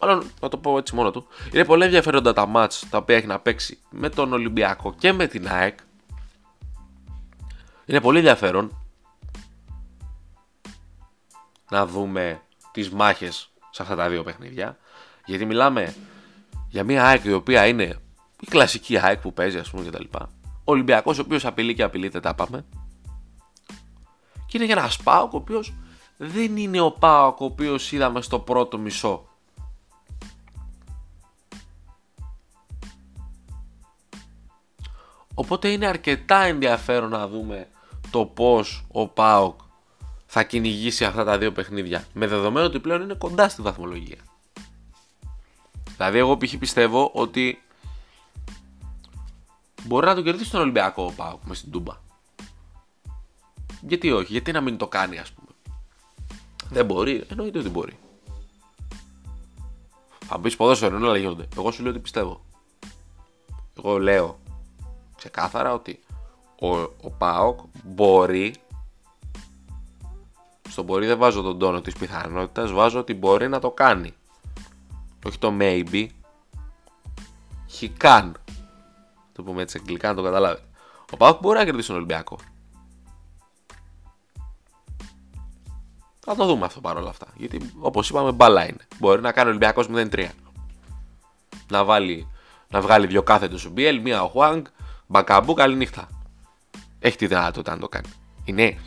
Μάλλον 0.00 0.30
να 0.40 0.48
το 0.48 0.56
πω 0.56 0.78
έτσι 0.78 0.94
μόνο 0.94 1.10
του. 1.10 1.26
Είναι 1.52 1.64
πολύ 1.64 1.84
ενδιαφέροντα 1.84 2.32
τα 2.32 2.46
μάτς 2.46 2.88
τα 2.90 2.98
οποία 2.98 3.16
έχει 3.16 3.26
να 3.26 3.38
παίξει 3.38 3.78
με 3.90 4.08
τον 4.08 4.32
Ολυμπιακό 4.32 4.94
και 4.98 5.12
με 5.12 5.26
την 5.26 5.48
ΑΕΚ. 5.48 5.78
Είναι 7.86 8.00
πολύ 8.00 8.18
ενδιαφέρον 8.18 8.77
να 11.70 11.86
δούμε 11.86 12.42
τις 12.72 12.90
μάχες 12.90 13.50
σε 13.70 13.82
αυτά 13.82 13.94
τα 13.96 14.08
δύο 14.08 14.22
παιχνίδια. 14.22 14.78
Γιατί 15.24 15.44
μιλάμε 15.44 15.94
για 16.68 16.84
μια 16.84 17.06
ΑΕΚ 17.06 17.24
η 17.24 17.32
οποία 17.32 17.66
είναι 17.66 17.98
η 18.40 18.46
κλασική 18.46 18.98
ΑΕΚ 18.98 19.20
που 19.20 19.32
παίζει, 19.32 19.58
ας 19.58 19.70
πούμε 19.70 19.84
κτλ. 19.90 20.04
Ο 20.42 20.72
Ολυμπιακός, 20.72 21.18
ο 21.18 21.22
οποίος 21.22 21.44
απειλεί 21.44 21.74
και 21.74 21.82
απειλείται, 21.82 22.20
τα 22.20 22.34
πάμε. 22.34 22.64
Και 24.46 24.56
είναι 24.56 24.64
για 24.64 24.74
ένας 24.74 24.96
Πάοκ 24.96 25.32
ο 25.32 25.36
οποίος 25.36 25.74
δεν 26.16 26.56
είναι 26.56 26.80
ο 26.80 26.90
Πάοκ 26.90 27.40
ο 27.40 27.44
οποίος 27.44 27.92
είδαμε 27.92 28.20
στο 28.20 28.38
πρώτο 28.38 28.78
μισό. 28.78 29.28
Οπότε 35.34 35.68
είναι 35.68 35.86
αρκετά 35.86 36.36
ενδιαφέρον 36.36 37.10
να 37.10 37.28
δούμε 37.28 37.68
το 38.10 38.24
πώς 38.24 38.86
ο 38.92 39.08
ΠΑΟΚ 39.08 39.60
θα 40.30 40.42
κυνηγήσει 40.42 41.04
αυτά 41.04 41.24
τα 41.24 41.38
δύο 41.38 41.52
παιχνίδια. 41.52 42.04
Με 42.12 42.26
δεδομένο 42.26 42.66
ότι 42.66 42.80
πλέον 42.80 43.02
είναι 43.02 43.14
κοντά 43.14 43.48
στη 43.48 43.62
βαθμολογία. 43.62 44.18
Δηλαδή 45.96 46.18
εγώ 46.18 46.36
π.χ. 46.36 46.56
πιστεύω 46.56 47.10
ότι 47.14 47.62
μπορεί 49.84 50.06
να 50.06 50.14
το 50.14 50.22
κερδίσει 50.22 50.50
τον 50.50 50.60
Ολυμπιακό 50.60 51.04
ο 51.04 51.12
ΠΑΟΚ 51.12 51.42
μες 51.44 51.58
στην 51.58 51.70
Τούμπα. 51.70 51.94
Γιατί 53.80 54.12
όχι, 54.12 54.32
γιατί 54.32 54.52
να 54.52 54.60
μην 54.60 54.76
το 54.76 54.88
κάνει 54.88 55.18
ας 55.18 55.32
πούμε. 55.32 55.48
Δεν 56.70 56.86
μπορεί, 56.86 57.24
εννοείται 57.28 57.58
ότι 57.58 57.68
μπορεί. 57.68 57.98
Θα 60.26 60.38
μπει 60.38 60.56
ποδόσφαιρο, 60.56 60.96
όλα 60.96 61.16
γίνονται. 61.16 61.48
Εγώ 61.56 61.70
σου 61.70 61.82
λέω 61.82 61.90
ότι 61.90 62.00
πιστεύω. 62.00 62.44
Εγώ 63.78 63.98
λέω 63.98 64.38
ξεκάθαρα 65.16 65.72
ότι 65.72 66.00
ο, 66.60 66.68
ο 66.78 67.10
ΠΑΟΚ 67.18 67.58
μπορεί 67.84 68.54
στον 70.78 70.90
μπορεί 70.90 71.06
δεν 71.06 71.18
βάζω 71.18 71.42
τον 71.42 71.58
τόνο 71.58 71.80
της 71.80 71.94
πιθανότητας, 71.94 72.72
βάζω 72.72 72.98
ότι 72.98 73.14
μπορεί 73.14 73.48
να 73.48 73.58
το 73.58 73.70
κάνει. 73.70 74.14
Όχι 75.26 75.38
το 75.38 75.56
maybe. 75.60 76.06
He 77.80 77.88
can. 78.00 78.32
Το 79.32 79.42
πούμε 79.42 79.62
έτσι 79.62 79.78
αγγλικά 79.80 80.08
να 80.08 80.14
το 80.14 80.22
καταλάβετε. 80.22 80.62
Ο 81.12 81.16
Πάοκ 81.16 81.40
μπορεί 81.40 81.58
να 81.58 81.64
κερδίσει 81.64 81.86
τον 81.86 81.96
Ολυμπιακό. 81.96 82.38
Θα 86.20 86.34
το 86.34 86.46
δούμε 86.46 86.64
αυτό 86.64 86.80
παρόλα 86.80 87.08
αυτά. 87.08 87.26
Γιατί 87.36 87.72
όπως 87.80 88.08
είπαμε, 88.10 88.32
μπάλα 88.32 88.68
είναι. 88.68 88.86
Μπορεί 88.98 89.20
να 89.20 89.32
κάνει 89.32 89.46
ο 89.46 89.50
Ολυμπιακός 89.50 89.86
0-3. 89.90 90.28
Να, 91.70 91.84
βάλει, 91.84 92.28
να 92.68 92.80
βγάλει 92.80 93.06
δύο 93.06 93.22
κάθετο 93.22 93.56
ο 93.66 93.70
Μπιέλ, 93.70 94.00
μία 94.00 94.22
ο 94.22 94.28
Χουάνγκ, 94.28 94.64
μπακαμπού, 95.06 95.54
καλή 95.54 95.76
νύχτα. 95.76 96.08
Έχει 96.98 97.16
τη 97.16 97.26
δυνατότητα 97.26 97.74
να 97.74 97.80
το 97.80 97.88
κάνει. 97.88 98.08
Είναι, 98.44 98.78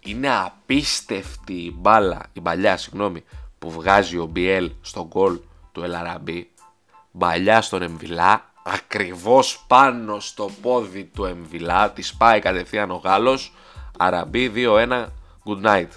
είναι 0.00 0.36
απίστευτη 0.36 1.52
η 1.52 1.74
μπάλα, 1.78 2.22
η 2.32 2.40
παλιά, 2.40 2.76
συγγνώμη, 2.76 3.24
που 3.58 3.70
βγάζει 3.70 4.18
ο 4.18 4.26
Μπιέλ 4.26 4.70
στο 4.80 5.06
γκολ 5.06 5.38
του 5.72 5.82
Ελαραμπή. 5.82 6.50
Μπαλιά 7.12 7.60
στον 7.60 7.82
Εμβιλά, 7.82 8.50
ακριβώς 8.62 9.64
πάνω 9.66 10.20
στο 10.20 10.50
πόδι 10.62 11.04
του 11.04 11.24
Εμβιλά, 11.24 11.90
τη 11.90 12.10
πάει 12.18 12.40
κατευθείαν 12.40 12.90
ο 12.90 13.00
Γάλλος, 13.04 13.52
Αραμπή 13.98 14.52
2-1, 14.54 15.06
good 15.44 15.66
night. 15.66 15.88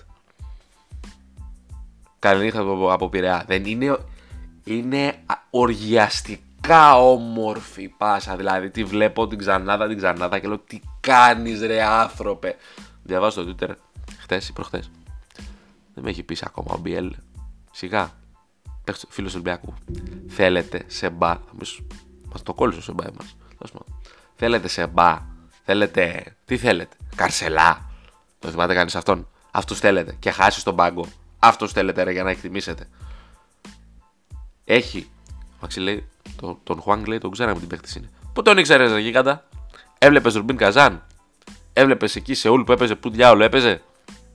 Καλή 2.19 2.43
νύχτα 2.43 2.59
από, 2.59 2.93
από 2.93 3.09
Πειραιά. 3.09 3.43
Δεν 3.47 3.65
είναι, 3.65 3.97
είναι 4.63 5.15
οργιαστικά 5.49 7.01
όμορφη 7.01 7.87
πάσα. 7.87 8.35
Δηλαδή 8.35 8.69
τη 8.69 8.83
βλέπω 8.83 9.27
την 9.27 9.37
ξανάδα, 9.37 9.87
την 9.87 9.97
ξανάδα 9.97 10.39
και 10.39 10.47
λέω 10.47 10.57
τι 10.57 10.79
κάνεις 10.99 11.61
ρε 11.61 11.83
άνθρωπε; 11.83 12.55
Διαβάζω 13.03 13.43
το 13.43 13.55
Twitter 13.59 13.69
χθε 14.31 14.47
ή 14.49 14.53
προχθέ. 14.53 14.83
Δεν 15.93 16.03
με 16.03 16.09
έχει 16.09 16.23
πει 16.23 16.37
ακόμα 16.41 16.73
ο 16.73 16.77
Μπιέλ. 16.77 17.15
Σιγά. 17.71 18.11
Φίλος 19.09 19.33
Ολυμπιακού. 19.33 19.73
Θέλετε 20.27 20.83
σε 20.87 21.09
μπα. 21.09 21.35
Θα 21.35 21.51
μας 22.31 22.43
το 22.43 22.53
κόλλησε 22.53 22.81
σε 22.81 22.91
μπα 22.91 23.03
μα. 23.03 23.25
Θέλετε 24.35 24.67
σε 24.67 24.87
μπα. 24.87 25.21
Θέλετε. 25.63 26.35
Τι 26.45 26.57
θέλετε. 26.57 26.95
Καρσελά. 27.15 27.89
Το 28.39 28.49
θυμάται 28.49 28.73
κανείς 28.73 28.95
αυτόν; 28.95 29.27
Αυτούς 29.51 29.79
θέλετε. 29.79 30.15
Και 30.19 30.31
χάσει 30.31 30.63
τον 30.63 30.75
πάγκο. 30.75 31.05
Αυτό 31.39 31.67
θέλετε 31.67 32.03
ρε 32.03 32.11
για 32.11 32.23
να 32.23 32.29
εκτιμήσετε. 32.29 32.87
Έχει. 34.65 35.09
Μαξι 35.61 35.79
λέει. 35.79 36.07
Το, 36.35 36.59
τον 36.63 36.81
Χουάνγκ 36.81 37.05
λέει 37.05 37.17
τον 37.17 37.31
ξέραμε 37.31 37.59
την 37.59 37.67
παίχτη 37.67 37.97
είναι. 37.97 38.09
Πού 38.33 38.41
τον 38.41 38.57
ήξερες, 38.57 38.91
ρε 38.91 38.99
γίγαντα; 38.99 39.47
Έβλεπες 39.97 40.33
Ρουμπίν 40.33 40.57
Καζάν; 40.57 41.03
Έβλεπες 41.73 42.15
εκεί 42.15 42.33
σε 42.33 42.49
όλου 42.49 42.63
που 42.63 42.71
έπαιζε. 42.71 42.95
Πού 42.95 43.09
διάολο 43.09 43.43
έπαιζε; 43.43 43.81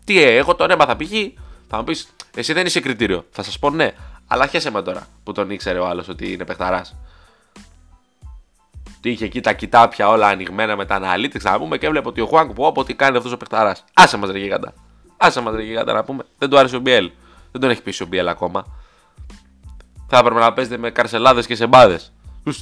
Τι 0.06 0.22
ε, 0.22 0.36
εγώ 0.36 0.54
τον 0.54 0.70
έμαθα 0.70 0.96
π.χ. 0.96 1.10
Θα 1.68 1.76
μου 1.76 1.84
πεις, 1.84 2.08
εσύ 2.34 2.52
δεν 2.52 2.66
είσαι 2.66 2.80
κριτήριο. 2.80 3.24
Θα 3.30 3.42
σας 3.42 3.58
πω 3.58 3.70
ναι, 3.70 3.92
αλλά 4.26 4.46
χέσε 4.46 4.70
με 4.70 4.82
τώρα 4.82 5.06
που 5.24 5.32
τον 5.32 5.50
ήξερε 5.50 5.78
ο 5.78 5.86
άλλος 5.86 6.08
ότι 6.08 6.32
είναι 6.32 6.44
παιχταράς. 6.44 6.96
Τι 9.00 9.10
είχε 9.10 9.24
εκεί 9.24 9.40
τα 9.40 9.52
κοιτάπια 9.52 10.08
όλα 10.08 10.26
ανοιγμένα 10.26 10.76
με 10.76 10.84
τα 10.84 11.00
analytics 11.02 11.40
να 11.42 11.58
πούμε 11.58 11.78
και 11.78 11.86
έβλεπε 11.86 12.08
ότι 12.08 12.20
ο 12.20 12.26
Χουάνκ 12.26 12.52
που 12.52 12.72
ό,τι 12.76 12.94
κάνει 12.94 13.16
αυτός 13.16 13.32
ο 13.32 13.36
παιχταράς. 13.36 13.84
Άσε 13.94 14.16
μας 14.16 14.30
ρε 14.30 14.38
γίγαντα. 14.38 14.74
Άσε 15.16 15.40
μας 15.40 15.54
ρε 15.54 15.62
γίγαντα 15.62 15.92
να 15.92 16.04
πούμε. 16.04 16.24
Δεν 16.38 16.50
του 16.50 16.58
άρεσε 16.58 16.76
ο 16.76 16.80
Μπιέλ. 16.80 17.10
Δεν 17.52 17.60
τον 17.60 17.70
έχει 17.70 17.82
πείσει 17.82 18.02
ο 18.02 18.06
Μπιέλ 18.06 18.28
ακόμα. 18.28 18.64
Θα 20.08 20.18
έπρεπε 20.18 20.40
να 20.40 20.52
παίζετε 20.52 20.76
με 20.76 20.90
καρσελάδες 20.90 21.46
και 21.46 21.54
σεμπάδες. 21.54 22.12
Δεν 22.42 22.54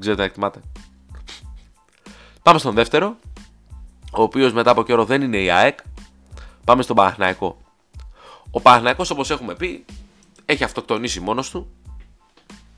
ξέρετε 0.00 0.20
να 0.20 0.26
εκτιμάτε. 0.26 0.60
Πάμε 2.42 2.58
στον 2.58 2.74
δεύτερο. 2.74 3.16
Ο 4.12 4.22
οποίος 4.22 4.52
μετά 4.52 4.70
από 4.70 4.84
καιρό 4.84 5.04
δεν 5.04 5.22
είναι 5.22 5.38
η 5.38 5.50
ΑΕΚ. 5.50 5.78
Πάμε 6.70 6.82
στον 6.82 6.96
Παναθηναϊκό. 6.96 7.58
Ο 8.50 8.60
Παναθηναϊκός 8.60 9.10
όπως 9.10 9.30
έχουμε 9.30 9.54
πει 9.54 9.84
έχει 10.44 10.64
αυτοκτονήσει 10.64 11.20
μόνος 11.20 11.50
του. 11.50 11.70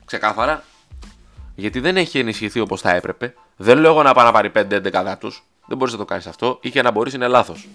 Ξεκάθαρα. 0.05 0.63
Γιατί 1.55 1.79
δεν 1.79 1.97
έχει 1.97 2.19
ενισχυθεί 2.19 2.59
όπως 2.59 2.81
θα 2.81 2.95
έπρεπε. 2.95 3.33
Δεν 3.57 3.77
λέω 3.77 3.91
εγώ 3.91 4.03
να 4.03 4.13
πάει 4.13 4.25
να 4.25 4.31
πάρει 4.31 4.51
5-11 4.55 5.17
τους. 5.19 5.43
Δεν 5.65 5.77
μπορείς 5.77 5.93
να 5.93 5.99
το 5.99 6.05
κάνεις 6.05 6.27
αυτό. 6.27 6.57
Ή 6.61 6.69
και 6.69 6.81
να 6.81 6.91
μπορείς 6.91 7.13
είναι 7.13 7.27
λάθος. 7.27 7.67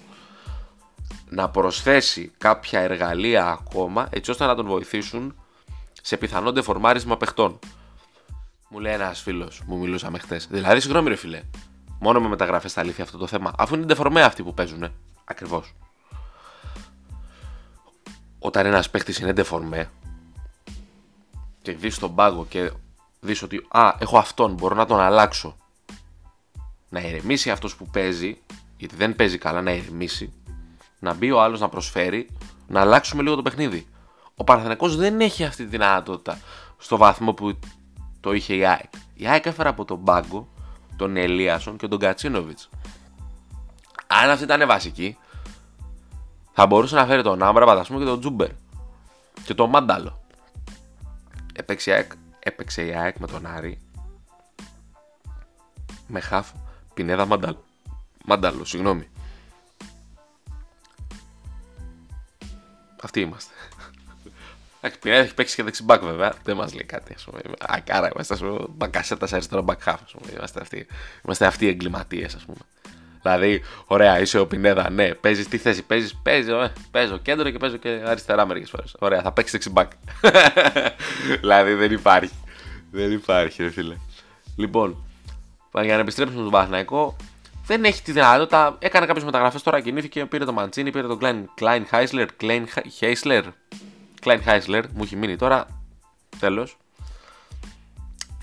Να 1.29 1.51
προσθέσει 1.51 2.33
κάποια 2.39 2.81
εργαλεία 2.81 3.47
ακόμα 3.47 4.09
έτσι 4.11 4.31
ώστε 4.31 4.47
να 4.47 4.55
τον 4.55 4.67
βοηθήσουν 4.67 5.35
σε 6.03 6.17
πιθανό 6.17 6.53
ντεφορμάρισμα 6.53 7.17
παιχτών. 7.17 7.59
Μου 8.69 8.79
λέει 8.79 8.93
ένας 8.93 9.21
φίλος, 9.21 9.63
μου 9.67 9.79
μιλούσαμε 9.79 10.19
χθες. 10.19 10.47
Δηλαδή, 10.51 10.81
συγγνώμη, 10.81 11.09
ρε 11.09 11.17
φιλέ. 11.17 11.43
Μόνο 12.01 12.21
με 12.21 12.29
μεταγραφές 12.29 12.71
στα 12.71 12.81
αλήθεια 12.81 13.05
αυτό 13.05 13.19
το 13.19 13.27
θέμα. 13.27 13.53
Αφού 13.59 13.75
είναι 13.75 13.85
ντεφορμέ 13.85 14.23
αυτοί 14.23 14.43
που 14.43 14.55
παίζουν. 14.55 14.93
Ακριβώς 15.25 15.75
όταν 18.49 18.67
ένας 18.67 18.91
παίχτη 18.91 19.23
είναι 19.23 19.33
ντεφορμέ 19.33 19.91
και 21.63 21.73
δεις 21.73 21.99
τον 21.99 22.15
πάγκο 22.15 22.47
και 22.47 22.73
δεις 23.21 23.43
ότι 23.43 23.67
Α, 23.69 23.95
έχω 23.99 24.19
αυτόν, 24.19 24.53
μπορώ 24.53 24.75
να 24.75 24.87
τον 24.87 25.01
αλλάξω. 25.01 25.57
Να 26.89 27.01
ηρεμήσει 27.01 27.51
αυτός 27.51 27.77
που 27.77 27.87
παίζει, 27.87 28.39
γιατί 28.77 28.97
δεν 28.97 29.17
παίζει 29.17 29.39
καλά, 29.39 29.63
να 29.63 29.71
ηρεμήσει, 29.71 30.33
να 30.99 31.15
μπει 31.15 31.31
ο 31.31 31.43
άλλος 31.43 31.61
να 31.61 31.69
προσφέρει, 31.69 32.29
να 32.69 32.81
αλλάξουμε 32.81 33.23
λίγο 33.23 33.35
το 33.35 33.43
παιχνίδι. 33.43 33.87
Ο 34.35 34.45
Παναθηναϊκός 34.45 34.97
δεν 34.97 35.21
έχει 35.21 35.45
αυτή 35.45 35.63
τη 35.63 35.69
δυνατότητα 35.69 36.39
στο 36.79 36.97
βαθμό 36.97 37.33
που 37.33 37.59
το 38.21 38.33
είχε 38.33 38.55
η 38.55 38.65
ΑΕΚ. 38.67 38.93
Η 39.15 39.27
ΑΕΚ 39.27 39.47
έφερε 39.47 39.69
από 39.69 39.85
τον 39.85 40.05
πάγκο 40.05 40.49
τον 40.97 41.17
Ελίασον 41.17 41.77
και 41.77 41.89
τον 41.89 41.99
Κατσίνοβιτς. 41.99 42.69
Αν 44.07 44.31
αυτή 44.31 44.45
ήταν 44.45 44.67
βασική, 44.67 45.17
θα 46.61 46.67
μπορούσε 46.67 46.95
να 46.95 47.07
φέρει 47.07 47.23
τον 47.23 47.43
Άμπρα, 47.43 47.83
πούμε, 47.85 47.99
και 47.99 48.05
τον 48.05 48.21
Τζούμπερ. 48.21 48.51
Και 49.45 49.55
τον 49.55 49.71
Μάνταλο. 49.71 50.23
Έπαιξε, 51.53 52.07
έπαιξε 52.39 52.87
η 52.87 52.95
ΑΕΚ 52.95 53.19
με 53.19 53.27
τον 53.27 53.47
Άρη. 53.47 53.81
με 56.07 56.21
χαφ 56.21 56.51
Πινέδα 56.95 57.27
Μαντάλο. 57.27 57.65
Μαντάλο, 58.25 58.65
συγγνώμη. 58.65 59.09
Αυτοί 63.03 63.21
είμαστε. 63.21 63.55
Εντάξει, 64.81 64.99
Πινέδα 64.99 65.23
έχει 65.23 65.35
παίξει 65.35 65.55
και 65.55 65.63
δεξιμπάκ 65.63 66.03
βέβαια. 66.03 66.35
Δεν 66.43 66.57
μας 66.57 66.75
λέει 66.75 66.85
κάτι. 66.85 67.15
Ας 67.15 67.25
πούμε. 67.25 67.41
Ακάρα 67.59 68.11
είμαστε. 68.15 68.35
Ας 68.35 68.41
πούμε, 68.41 68.67
μπακασέτα 68.69 69.27
σε 69.27 69.35
αριστερό 69.35 69.65
back 69.67 69.89
half. 69.89 69.99
Ας 70.05 70.13
πούμε. 70.13 70.33
Είμαστε, 70.33 70.61
αυτοί, 70.61 70.87
είμαστε 71.25 71.47
αυτοί 71.47 71.65
οι 71.65 71.69
εγκληματίες, 71.69 72.35
ας 72.35 72.45
πούμε. 72.45 72.61
Δηλαδή, 73.23 73.63
ωραία, 73.87 74.21
είσαι 74.21 74.39
ο 74.39 74.47
Πινέδα. 74.47 74.91
Ναι, 74.91 75.15
παίζεις 75.15 75.49
τι 75.49 75.59
θέση 75.59 75.83
παίζεις. 75.83 76.15
Παίζεις, 76.23 76.53
ε, 76.53 76.73
παίζω 76.91 77.17
κέντρο 77.17 77.51
και 77.51 77.59
παίζω 77.59 77.77
και 77.77 78.03
αριστερά 78.05 78.47
μερικές 78.47 78.71
φορές. 78.71 78.97
Ωραία, 78.99 79.23
θα 79.23 79.33
παίξεις 79.33 79.53
δεξιμπάκ. 79.53 79.91
δηλαδή 81.41 81.75
δεν 81.75 81.93
υπάρχει. 81.93 82.33
Δεν 82.91 83.13
υπάρχει, 83.13 83.63
ρε 83.63 83.71
φίλε. 83.71 83.97
Λοιπόν, 84.57 84.97
για 85.73 85.95
να 85.95 86.01
επιστρέψουμε 86.01 86.41
στον 86.41 86.53
Παναθηναϊκό, 86.53 87.17
δεν 87.67 87.85
έχει 87.85 88.03
τη 88.03 88.13
δυνατότητα. 88.13 88.77
Έκανε 88.79 89.07
κάποιες 89.07 89.25
μεταγραφές 89.25 89.63
τώρα, 89.63 89.81
κινήθηκε, 89.81 90.27
πήρε 90.27 90.45
το 90.45 90.53
Μαντσίνη, 90.53 90.91
πήρε 90.91 91.07
τον 91.07 91.19
Klein, 91.23 91.45
Klein 91.61 91.83
Heisler. 91.91 92.27
Klein 92.41 92.65
Heisler. 93.01 93.43
Klein 94.25 94.41
Heisler, 94.47 94.83
μου 94.95 95.03
έχει 95.03 95.17
μείνει 95.17 95.37
τώρα. 95.37 95.67
Τέλος. 96.39 96.77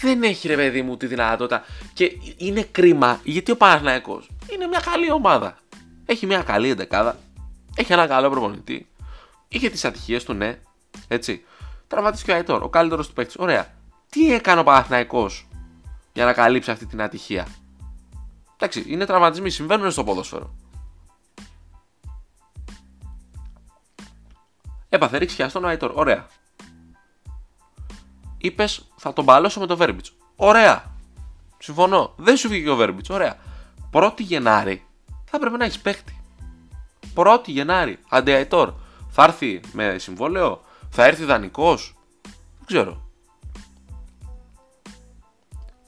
Δεν 0.05 0.23
έχει 0.23 0.47
ρε 0.47 0.55
παιδί 0.55 0.81
μου 0.81 0.97
τη 0.97 1.07
δυνατότητα. 1.07 1.63
Και 1.93 2.11
είναι 2.37 2.61
κρίμα 2.61 3.19
γιατί 3.23 3.51
ο 3.51 3.57
Παναθηναϊκός 3.57 4.29
είναι 4.53 4.67
μια 4.67 4.79
καλή 4.79 5.11
ομάδα. 5.11 5.57
Έχει 6.05 6.25
μια 6.25 6.41
καλή 6.41 6.69
εντεκάδα. 6.69 7.17
Έχει 7.75 7.93
ένα 7.93 8.07
καλό 8.07 8.29
προπονητή. 8.29 8.87
Είχε 9.47 9.69
τις 9.69 9.85
ατυχίες 9.85 10.23
του, 10.23 10.33
ναι. 10.33 10.59
Έτσι. 11.07 11.43
Τραυματίστηκε 11.87 12.31
ο 12.31 12.35
Αϊτόρ, 12.35 12.63
ο 12.63 12.69
καλύτερος 12.69 13.07
του 13.07 13.13
παίκτης. 13.13 13.35
Ωραία. 13.37 13.73
Τι 14.09 14.33
έκανε 14.33 14.59
ο 14.59 14.63
Παναθηναϊκός 14.63 15.47
για 16.13 16.25
να 16.25 16.33
καλύψει 16.33 16.71
αυτή 16.71 16.85
την 16.85 17.01
ατυχία; 17.01 17.47
Εντάξει, 18.55 18.85
είναι 18.87 19.05
τραυματισμοί, 19.05 19.49
συμβαίνουν 19.49 19.91
στο 19.91 20.03
ποδόσφαιρο. 20.03 20.55
Έπαθε 24.89 25.17
ρίξει 25.17 25.49
στον 25.49 25.65
Αϊτόρ. 25.65 25.91
Ωραία. 25.95 26.27
Είπες, 28.45 28.87
θα 28.95 29.13
τον 29.13 29.25
παλώσω 29.25 29.59
με 29.59 29.65
το 29.65 29.77
Βέρμπιτς. 29.77 30.13
Ωραία. 30.35 30.83
Συμφωνώ. 31.57 32.13
Δεν 32.15 32.37
σου 32.37 32.47
βγήκε 32.47 32.69
ο 32.69 32.75
Βέρμπιτς. 32.75 33.09
Ωραία. 33.09 33.37
1η 33.93 34.19
Γενάρη 34.21 34.85
θα 35.25 35.39
πρέπει 35.39 35.57
να 35.57 35.65
έχεις 35.65 35.79
παίχτη. 35.79 36.21
1η 37.15 37.45
Γενάρη. 37.45 37.99
Αντιαϊτόρ. 38.09 38.73
Θα 39.09 39.23
έρθει 39.23 39.59
με 39.71 39.95
συμβόλαιο. 39.97 40.61
Θα 40.89 41.05
έρθει 41.05 41.23
δανεικός. 41.23 41.95
Δεν 42.57 42.65
ξέρω. 42.65 43.05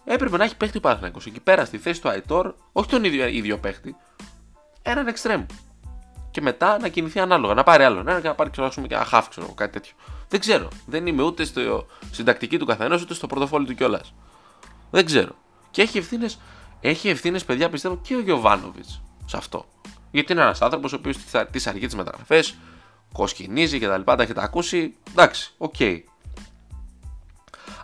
Έπρεπε 0.09 0.37
να 0.37 0.43
έχει 0.43 0.57
παίχτη 0.57 0.79
Παναθηναϊκός 0.79 1.25
εκεί 1.25 1.39
πέρα 1.39 1.65
στη 1.65 1.77
θέση 1.77 2.01
του 2.01 2.09
Αϊτόρ, 2.09 2.53
όχι 2.71 2.89
τον 2.89 3.03
ίδιο, 3.03 3.27
ίδιο 3.27 3.57
παίχτη, 3.57 3.95
έναν 4.81 5.07
εξτρέμ. 5.07 5.45
Και 6.31 6.41
μετά 6.41 6.79
να 6.79 6.87
κινηθεί 6.87 7.19
ανάλογα, 7.19 7.53
να 7.53 7.63
πάρει 7.63 7.83
άλλο. 7.83 8.03
Να, 8.03 8.19
να 8.19 8.35
πάρει 8.35 8.49
ξέρω, 8.49 8.69
και 8.69 8.95
ένα 8.95 9.05
χάφ, 9.05 9.29
ξέρω, 9.29 9.53
κάτι 9.53 9.71
τέτοιο. 9.71 9.93
Δεν 10.29 10.39
ξέρω. 10.39 10.67
Δεν 10.85 11.07
είμαι 11.07 11.23
ούτε 11.23 11.43
στο, 11.43 11.85
στην 12.11 12.25
τακτική 12.25 12.57
του 12.57 12.65
καθενός, 12.65 13.01
ούτε 13.01 13.13
στο 13.13 13.27
πορτοφόλι 13.27 13.65
του 13.65 13.75
κιόλας. 13.75 14.13
Δεν 14.91 15.05
ξέρω. 15.05 15.35
Και 15.71 15.81
έχει 15.81 15.97
ευθύνες, 15.97 16.39
έχει 16.79 17.09
ευθύνες, 17.09 17.45
παιδιά, 17.45 17.69
πιστεύω 17.69 17.97
και 18.01 18.15
ο 18.15 18.19
Γιωβάνοβιτς 18.19 19.01
σε 19.25 19.37
αυτό. 19.37 19.65
Γιατί 20.11 20.31
είναι 20.31 20.41
ένας 20.41 20.61
άνθρωπος 20.61 20.93
ο 20.93 20.95
οποίος 20.95 21.17
τις 21.51 21.67
αργεί 21.67 21.85
τις 21.85 21.95
μεταγραφές, 21.95 22.57
κοσκινίζει 23.13 23.79
κτλ. 23.79 24.01
Τα, 24.01 24.15
τα 24.15 24.23
έχετε 24.23 24.43
ακούσει. 24.43 24.95
Εντάξει, 25.09 25.53
OK. 25.57 25.75
Okay. 25.77 25.99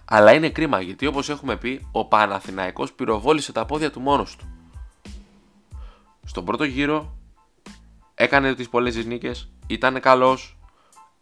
Αλλά 0.05 0.33
είναι 0.33 0.49
κρίμα 0.49 0.81
γιατί 0.81 1.05
όπως 1.05 1.29
έχουμε 1.29 1.57
πει 1.57 1.87
ο 1.91 2.05
Παναθηναϊκός 2.05 2.93
πυροβόλησε 2.93 3.51
τα 3.51 3.65
πόδια 3.65 3.91
του 3.91 3.99
μόνος 3.99 4.35
του. 4.35 4.45
Στον 6.25 6.45
πρώτο 6.45 6.63
γύρο 6.63 7.17
έκανε 8.15 8.55
τις 8.55 8.69
πολλές 8.69 9.05
νίκες, 9.05 9.51
ήταν 9.67 9.99
καλός, 9.99 10.57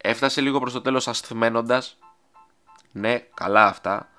έφτασε 0.02 0.42
λίγο 0.42 0.60
προς 0.60 0.74
το 0.74 0.82
τέλος 0.82 1.08
ασθμαίνοντας. 1.08 1.98
Ναι, 2.92 3.18
καλά 3.34 3.66
αυτά, 3.66 4.10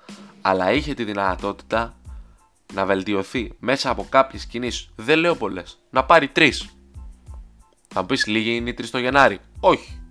αλλά 0.41 0.71
είχε 0.71 0.93
τη 0.93 1.03
δυνατότητα 1.03 1.95
να 2.73 2.85
βελτιωθεί 2.85 3.53
μέσα 3.59 3.89
από 3.89 4.05
κάποιες 4.09 4.45
κινήσεις, 4.45 4.89
δεν 4.95 5.19
λέω 5.19 5.35
πολλές, 5.35 5.79
να 5.89 6.03
πάρει 6.03 6.27
τρεις. 6.27 6.69
Θα 7.87 8.01
μου 8.01 8.05
πεις 8.05 8.25
λίγοι 8.25 8.55
είναι 8.55 8.69
οι 8.69 8.73
τρεις 8.73 8.91
το 8.91 8.97
Γενάρη; 8.97 9.39
Όχι. 9.59 10.01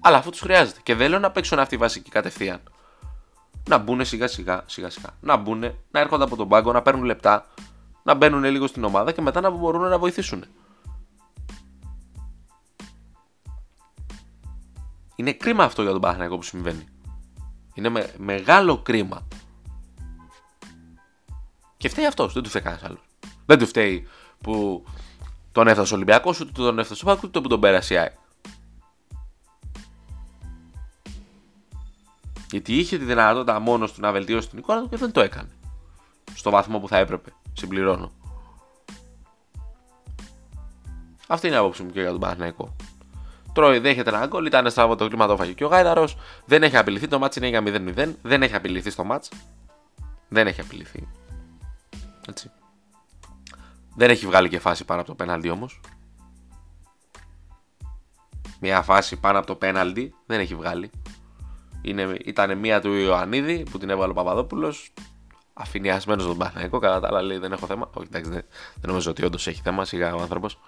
Αλλά 0.00 0.16
αφού 0.16 0.30
τους 0.30 0.40
χρειάζεται. 0.40 0.80
Και 0.82 0.94
δεν 0.94 1.10
λέω 1.10 1.18
να 1.18 1.30
παίξουν 1.30 1.58
αυτή 1.58 1.74
η 1.74 1.78
βασική 1.78 2.10
κατευθείαν 2.10 2.60
να 3.68 3.78
μπουν 3.78 4.04
σιγά 4.04 4.26
σιγά, 4.26 4.62
σιγά 4.66 4.90
σιγά. 4.90 5.08
Να 5.20 5.36
μπουν, 5.36 5.60
να 5.90 6.00
έρχονται 6.00 6.24
από 6.24 6.36
τον 6.36 6.48
πάγκο, 6.48 6.72
να 6.72 6.82
παίρνουν 6.82 7.04
λεπτά, 7.04 7.46
να 8.02 8.14
μπαίνουν 8.14 8.44
λίγο 8.44 8.66
στην 8.66 8.84
ομάδα 8.84 9.12
και 9.12 9.20
μετά 9.20 9.40
να 9.40 9.50
μπορούν 9.50 9.88
να 9.88 9.98
βοηθήσουν. 9.98 10.44
Είναι 15.16 15.32
κρίμα 15.32 15.64
αυτό 15.64 15.82
για 15.82 15.90
τον 15.90 16.00
Παναθηναϊκό 16.00 16.36
που 16.36 16.42
συμβαίνει. 16.42 16.86
Είναι 17.74 17.88
με, 17.88 18.14
μεγάλο 18.18 18.78
κρίμα. 18.78 19.26
Και 21.76 21.88
φταίει 21.88 22.06
αυτός, 22.06 22.32
δεν 22.32 22.42
του 22.42 22.48
φταίει 22.48 22.62
κανένας 22.62 22.84
άλλος. 22.84 23.00
Δεν 23.46 23.58
του 23.58 23.66
φταίει 23.66 24.06
που 24.42 24.84
τον 25.52 25.68
έφτασε 25.68 25.92
ο 25.92 25.96
Ολυμπιακός, 25.96 26.40
ούτε 26.40 26.52
τον 26.52 26.78
έφτασε 26.78 27.04
ο 27.04 27.06
Πάκου, 27.06 27.20
ούτε 27.24 27.40
που 27.40 27.48
τον 27.48 27.60
πέρασε 27.60 27.94
η 27.94 28.10
Γιατί 32.50 32.76
είχε 32.76 32.98
τη 32.98 33.04
δυνατότητα 33.04 33.58
μόνος 33.58 33.92
του 33.92 34.00
να 34.00 34.12
βελτιώσει 34.12 34.48
την 34.48 34.58
εικόνα 34.58 34.82
του 34.82 34.88
και 34.88 34.96
δεν 34.96 35.12
το 35.12 35.20
έκανε. 35.20 35.50
Στο 36.34 36.50
βαθμό 36.50 36.78
που 36.78 36.88
θα 36.88 36.96
έπρεπε. 36.96 37.32
Συμπληρώνω. 37.52 38.10
Αυτή 41.26 41.46
είναι 41.46 41.56
η 41.56 41.58
άποψη 41.58 41.82
μου 41.82 41.90
και 41.90 42.00
για 42.00 42.10
τον 42.10 42.20
Παναθηναϊκό. 42.20 42.76
Τρώει, 43.56 43.78
δέχεται 43.78 44.10
ένα 44.10 44.26
γκολ, 44.26 44.46
ήταν 44.46 44.70
στραβό 44.70 44.94
το 44.94 45.08
κλίμα 45.08 45.26
το 45.26 45.36
φάγει 45.36 45.54
και 45.54 45.64
ο 45.64 45.68
Γάιδαρος. 45.68 46.16
Δεν 46.44 46.62
έχει 46.62 46.76
απειληθεί, 46.76 47.08
το 47.08 47.18
μάτς 47.18 47.36
είναι 47.36 47.48
για 47.48 47.62
0-0. 47.66 48.14
Δεν 48.22 48.42
έχει 48.42 48.54
απειληθεί 48.54 48.90
στο 48.90 49.04
μάτς. 49.04 49.30
Δεν 50.28 50.46
έχει 50.46 50.60
απειληθεί. 50.60 51.08
Έτσι. 52.28 52.50
Δεν 53.94 54.10
έχει 54.10 54.26
βγάλει 54.26 54.48
και 54.48 54.58
φάση 54.58 54.84
πάνω 54.84 55.00
από 55.00 55.08
το 55.10 55.14
πέναλτι 55.16 55.50
όμως. 55.50 55.80
Μια 58.60 58.82
φάση 58.82 59.16
πάνω 59.16 59.38
από 59.38 59.46
το 59.46 59.54
πέναλτι 59.54 60.14
δεν 60.26 60.40
έχει 60.40 60.54
βγάλει. 60.54 60.90
Είναι, 61.82 62.16
ήταν 62.24 62.58
μία 62.58 62.80
του 62.80 62.92
Ιωαννίδη 62.92 63.62
που 63.70 63.78
την 63.78 63.90
έβαλε 63.90 64.10
ο 64.10 64.14
Παπαδόπουλος. 64.14 64.92
Αφηνιασμένο 65.52 66.22
στον 66.22 66.36
Παναγικό. 66.36 66.78
Κατά 66.78 67.00
τα 67.00 67.08
άλλα 67.08 67.22
λέει 67.22 67.38
δεν 67.38 67.52
έχω 67.52 67.66
θέμα. 67.66 67.90
Όχι, 67.94 68.06
εντάξει, 68.10 68.30
δεν, 68.30 68.44
δεν 68.74 68.90
νομίζω 68.90 69.10
ότι 69.10 69.24
όντως 69.24 69.46
έχει 69.46 69.60
θέμα. 69.62 69.84
Σιγά 69.84 70.14
ο 70.14 70.20
άνθρωπος. 70.20 70.58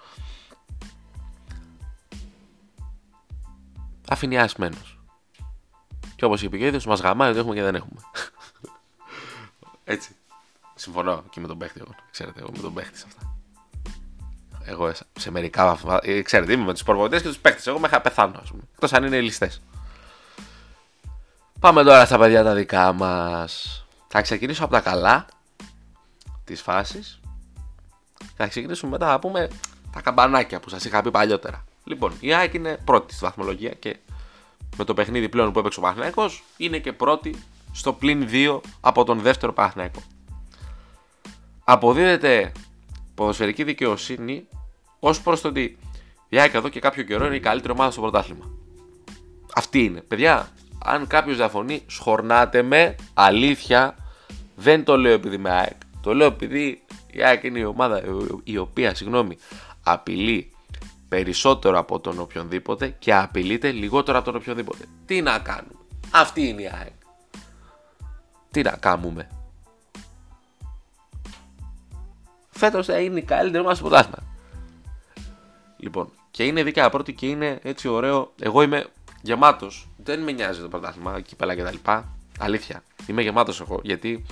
Αφηνιασμένο. 4.08 4.76
Και 6.16 6.24
όπως 6.24 6.42
είπε 6.42 6.56
και 6.56 6.64
ο 6.64 6.66
ίδιο, 6.66 6.80
μας 6.86 7.00
γαμάει 7.00 7.30
ότι 7.30 7.38
έχουμε 7.38 7.54
και 7.54 7.62
δεν 7.62 7.74
έχουμε. 7.74 8.00
Έτσι. 9.84 10.16
Συμφωνώ 10.74 11.24
και 11.30 11.40
με 11.40 11.46
τον 11.46 11.58
παίχτη. 11.58 11.80
Εγώ. 11.80 11.94
Ξέρετε, 12.10 12.40
εγώ 12.40 12.50
με 12.52 12.58
τον 12.58 12.74
παίχτη 12.74 12.98
σε 12.98 13.04
αυτά. 13.08 13.36
Εγώ 14.64 14.92
σε 15.18 15.30
μερικά 15.30 15.64
βαθμά. 15.64 15.98
Ε, 16.02 16.22
ξέρετε, 16.22 16.52
είμαι 16.52 16.64
με 16.64 16.72
τους 16.72 16.82
προπονητές 16.82 17.22
και 17.22 17.28
τους 17.28 17.38
παίχτες. 17.38 17.66
Εγώ 17.66 17.78
με 17.78 17.86
είχα 17.86 18.00
πεθάνω, 18.00 18.38
ας 18.42 18.50
πούμε. 18.50 18.62
Εκτός 18.72 18.92
αν 18.92 19.04
είναι 19.04 19.20
ληστές. 19.20 19.60
Πάμε 21.60 21.82
τώρα 21.82 22.04
στα 22.04 22.18
παιδιά 22.18 22.42
τα 22.42 22.54
δικά 22.54 22.92
μας. 22.92 23.84
Θα 24.08 24.22
ξεκινήσω 24.22 24.64
από 24.64 24.72
τα 24.72 24.80
καλά 24.80 25.26
της 26.44 26.60
φάσης. 26.60 27.20
Θα 28.36 28.46
ξεκινήσουμε 28.46 28.90
μετά 28.90 29.06
να 29.06 29.18
πούμε 29.18 29.48
τα 29.92 30.00
καμπανάκια 30.00 30.60
που 30.60 30.68
σας 30.68 30.84
είχα 30.84 31.02
πει 31.02 31.10
παλιότερα. 31.10 31.64
Λοιπόν, 31.88 32.12
η 32.20 32.32
ΑΕΚ 32.32 32.54
είναι 32.54 32.78
πρώτη 32.84 33.14
στη 33.14 33.24
βαθμολογία 33.24 33.70
και 33.70 33.96
με 34.76 34.84
το 34.84 34.94
παιχνίδι 34.94 35.28
πλέον 35.28 35.52
που 35.52 35.58
έπαιξε 35.58 35.78
ο 35.78 35.82
Παναθηναϊκός 35.82 36.42
είναι 36.56 36.78
και 36.78 36.92
πρώτη 36.92 37.34
στο 37.72 37.92
πλήν 37.92 38.28
2 38.30 38.60
από 38.80 39.04
τον 39.04 39.20
δεύτερο 39.20 39.52
Παναθηναϊκό. 39.52 40.02
Αποδίδεται 41.64 42.52
ποδοσφαιρική 43.14 43.64
δικαιοσύνη 43.64 44.48
ως 44.98 45.20
προς 45.20 45.40
το 45.40 45.48
ότι 45.48 45.78
η 46.28 46.38
ΑΕΚ 46.38 46.54
εδώ 46.54 46.68
και 46.68 46.80
κάποιο 46.80 47.02
καιρό 47.02 47.26
είναι 47.26 47.36
η 47.36 47.40
καλύτερη 47.40 47.72
ομάδα 47.72 47.90
στο 47.90 48.00
πρωτάθλημα. 48.00 48.50
Αυτή 49.54 49.84
είναι. 49.84 50.00
Παιδιά, 50.00 50.48
αν 50.84 51.06
κάποιος 51.06 51.36
διαφωνεί, 51.36 51.82
σχορνάτε 51.86 52.62
με. 52.62 52.94
Αλήθεια, 53.14 53.96
δεν 54.56 54.84
το 54.84 54.96
λέω 54.96 55.12
επειδή 55.12 55.34
είμαι 55.34 55.50
ΑΕΚ. 55.50 55.76
Το 56.00 56.14
λέω 56.14 56.26
επειδή 56.26 56.82
η 57.10 57.22
ΑΕΚ 57.22 57.42
είναι 57.42 57.58
η 57.58 57.64
ομάδα 57.64 58.02
η 58.44 58.56
οποία 58.56 58.94
συγγνώμη, 58.94 59.38
απειλεί 59.82 60.52
περισσότερο 61.08 61.78
από 61.78 62.00
τον 62.00 62.18
οποιονδήποτε 62.18 62.88
και 62.98 63.14
απειλείται 63.14 63.70
λιγότερο 63.70 64.18
από 64.18 64.26
τον 64.26 64.40
οποιονδήποτε. 64.40 64.84
Τι 65.06 65.22
να 65.22 65.38
κάνουμε; 65.38 65.74
Αυτή 66.10 66.48
είναι 66.48 66.62
η 66.62 66.70
ΑΕΚ. 66.80 66.92
Τι 68.50 68.62
να 68.62 68.70
κάνουμε; 68.70 69.28
Φέτος 72.50 72.86
θα 72.86 72.98
είναι 72.98 73.18
η 73.18 73.22
καλύτερη 73.22 73.64
μας 73.64 73.78
στο 73.78 74.00
Λοιπόν, 75.76 76.10
και 76.30 76.44
είναι 76.44 76.62
δίκαια 76.62 76.90
πρώτη 76.90 77.12
και 77.12 77.26
είναι 77.26 77.58
έτσι 77.62 77.88
ωραίο. 77.88 78.32
Εγώ 78.40 78.62
είμαι 78.62 78.86
γεμάτος. 79.22 79.88
Δεν 79.96 80.22
με 80.22 80.32
νοιάζει 80.32 80.60
το 80.60 80.68
πρωτάθλημα, 80.68 81.20
κύπελα 81.20 81.56
κτλ. 81.56 81.90
Αλήθεια. 82.38 82.82
Είμαι 83.06 83.22
γεμάτος 83.22 83.60
εγώ 83.60 83.80
γιατί 83.82 84.24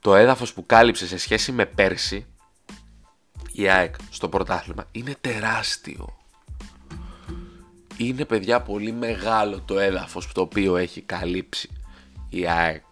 το 0.00 0.14
έδαφος 0.14 0.52
που 0.52 0.66
κάλυψε 0.66 1.06
σε 1.06 1.18
σχέση 1.18 1.52
με 1.52 1.66
πέρσι 1.66 2.26
η 3.58 3.68
ΑΕΚ 3.68 3.94
στο 4.10 4.28
πρωτάθλημα 4.28 4.86
είναι 4.92 5.16
τεράστιο. 5.20 6.16
Είναι 7.96 8.24
παιδιά 8.24 8.62
πολύ 8.62 8.92
μεγάλο 8.92 9.60
το 9.60 9.78
έδαφος 9.78 10.32
το 10.32 10.40
οποίο 10.40 10.76
έχει 10.76 11.00
καλύψει 11.00 11.70
η 12.28 12.48
ΑΕΚ. 12.48 12.84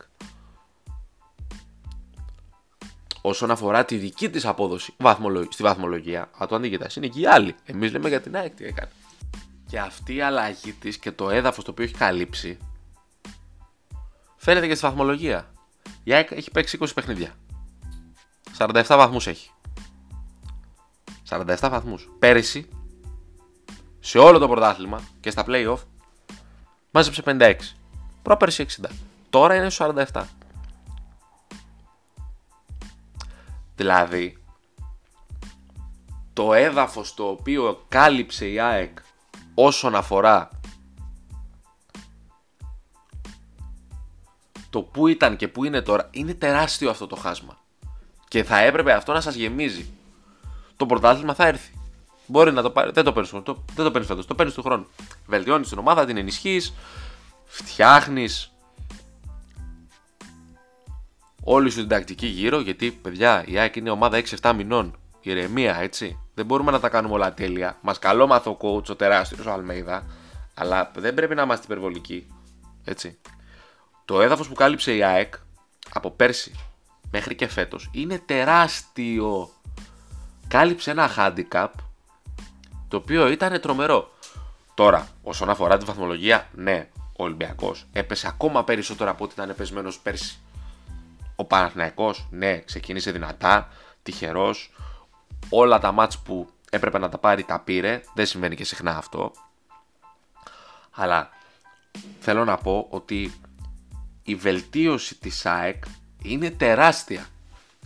Όσον 3.20 3.50
αφορά 3.50 3.84
τη 3.84 3.96
δική 3.96 4.30
της 4.30 4.44
απόδοση 4.44 4.94
στη 5.48 5.62
βαθμολογία, 5.62 6.30
θα 6.32 6.46
το 6.46 6.54
αντικειτάς, 6.54 6.96
είναι 6.96 7.06
και 7.06 7.20
οι 7.20 7.26
άλλοι. 7.26 7.54
Εμείς 7.64 7.92
λέμε 7.92 8.08
για 8.08 8.20
την 8.20 8.36
ΑΕΚ 8.36 8.54
τι 8.54 8.64
έκανε. 8.64 8.90
Και 9.66 9.78
αυτή 9.78 10.14
η 10.14 10.20
αλλαγή 10.20 10.72
της 10.72 10.98
και 10.98 11.12
το 11.12 11.30
έδαφος 11.30 11.64
το 11.64 11.70
οποίο 11.70 11.84
έχει 11.84 11.94
καλύψει 11.94 12.58
φαίνεται 14.36 14.66
και 14.66 14.74
στη 14.74 14.86
βαθμολογία. 14.86 15.52
Η 16.04 16.12
ΑΕΚ 16.12 16.30
έχει 16.30 16.50
παίξει 16.50 16.78
20 16.80 16.86
παιχνίδια. 16.94 17.34
47 18.58 18.84
βαθμούς 18.88 19.26
έχει. 19.26 19.50
47 21.40 21.56
βαθμούς. 21.70 22.10
Πέρυσι, 22.18 22.68
σε 24.00 24.18
όλο 24.18 24.38
το 24.38 24.48
πρωτάθλημα 24.48 25.00
και 25.20 25.30
στα 25.30 25.44
play-off, 25.46 25.78
μάζεψε 26.90 27.22
56. 27.26 27.54
Πρόπερσι 28.22 28.66
60. 28.82 28.90
Τώρα 29.30 29.54
είναι 29.54 29.70
47. 29.78 30.22
Δηλαδή, 33.76 34.38
το 36.32 36.52
έδαφος 36.52 37.14
το 37.14 37.24
οποίο 37.24 37.84
κάλυψε 37.88 38.48
η 38.48 38.60
ΑΕΚ 38.60 38.98
όσον 39.54 39.94
αφορά 39.94 40.48
το 44.70 44.82
που 44.82 45.06
ήταν 45.06 45.36
και 45.36 45.48
που 45.48 45.64
είναι 45.64 45.82
τώρα, 45.82 46.08
είναι 46.10 46.34
τεράστιο 46.34 46.90
αυτό 46.90 47.06
το 47.06 47.16
χάσμα. 47.16 47.58
Και 48.28 48.44
θα 48.44 48.58
έπρεπε 48.58 48.92
αυτό 48.92 49.12
να 49.12 49.20
σας 49.20 49.34
γεμίζει. 49.34 49.86
Το 50.76 50.86
πρωτάθλημα 50.86 51.34
θα 51.34 51.46
έρθει. 51.46 51.72
Μπορεί 52.26 52.52
να 52.52 52.62
το 52.62 52.70
πάρει. 52.70 52.90
Δεν 52.90 53.04
το 53.04 53.12
παίρνεις 53.12 53.30
το, 53.30 53.64
δεν 53.74 53.84
το 53.84 53.90
παίρνεις 53.90 54.08
φέτος. 54.08 54.26
Το 54.26 54.34
παίρνεις 54.34 54.54
του 54.54 54.62
χρόνου. 54.62 54.86
Βελτιώνεις 55.26 55.68
την 55.68 55.78
ομάδα, 55.78 56.04
την 56.04 56.16
ενισχύεις, 56.16 56.74
φτιάχνεις 57.44 58.52
όλη 61.44 61.70
σου 61.70 61.78
την 61.78 61.88
τακτική 61.88 62.26
γύρω. 62.26 62.60
Γιατί, 62.60 62.90
παιδιά, 62.90 63.44
η 63.46 63.58
ΑΕΚ 63.58 63.76
είναι 63.76 63.90
ομάδα 63.90 64.22
6-7 64.40 64.52
μηνών. 64.56 64.96
Ηρεμία, 65.20 65.76
έτσι. 65.76 66.18
Δεν 66.34 66.46
μπορούμε 66.46 66.70
να 66.70 66.80
τα 66.80 66.88
κάνουμε 66.88 67.14
όλα 67.14 67.34
τέλεια. 67.34 67.78
Μας 67.80 67.98
καλό 67.98 68.26
μάθο 68.26 68.50
ο 68.50 68.56
coach, 68.60 68.88
ο 68.88 68.96
τεράστιος, 68.96 69.46
ο 69.46 69.52
Αλμέιδα. 69.52 70.06
Αλλά 70.54 70.90
δεν 70.96 71.14
πρέπει 71.14 71.34
να 71.34 71.42
είμαστε 71.42 71.64
υπερβολικοί. 71.64 72.26
Έτσι. 72.84 73.18
Το 74.04 74.20
έδαφος 74.20 74.48
που 74.48 74.54
κάλυψε 74.54 74.94
η 74.94 75.02
ΑΕΚ 75.02 75.34
από 75.92 76.10
πέρσι 76.10 76.54
μέχρι 77.10 77.34
και 77.34 77.46
φέτος 77.46 77.90
είναι 77.92 78.18
τεράστιο. 78.18 79.50
Κάλυψε 80.54 80.90
ένα 80.90 81.10
handicap 81.16 81.68
το 82.88 82.96
οποίο 82.96 83.28
ήταν 83.28 83.60
τρομερό. 83.60 84.12
Τώρα, 84.74 85.08
όσον 85.22 85.50
αφορά 85.50 85.78
τη 85.78 85.84
βαθμολογία, 85.84 86.48
ναι, 86.54 86.88
ο 87.16 87.24
Ολυμπιακός 87.24 87.86
έπεσε 87.92 88.26
ακόμα 88.26 88.64
περισσότερο 88.64 89.10
από 89.10 89.24
ό,τι 89.24 89.32
ήταν 89.36 89.54
πεσμένος 89.56 89.98
πέρσι. 89.98 90.38
Ο 91.36 91.44
Παναθηναϊκός, 91.44 92.26
ναι, 92.30 92.58
ξεκίνησε 92.58 93.10
δυνατά, 93.10 93.68
τυχερός. 94.02 94.72
Όλα 95.48 95.78
τα 95.78 95.92
μάτς 95.92 96.18
που 96.18 96.48
έπρεπε 96.70 96.98
να 96.98 97.08
τα 97.08 97.18
πάρει 97.18 97.44
τα 97.44 97.60
πήρε. 97.60 98.00
Δεν 98.14 98.26
συμβαίνει 98.26 98.56
και 98.56 98.64
συχνά 98.64 98.96
αυτό. 98.96 99.32
Αλλά 100.90 101.30
θέλω 102.20 102.44
να 102.44 102.56
πω 102.56 102.86
ότι 102.90 103.40
η 104.22 104.34
βελτίωση 104.34 105.14
της 105.14 105.46
ΑΕΚ 105.46 105.84
είναι 106.22 106.50
τεράστια 106.50 107.26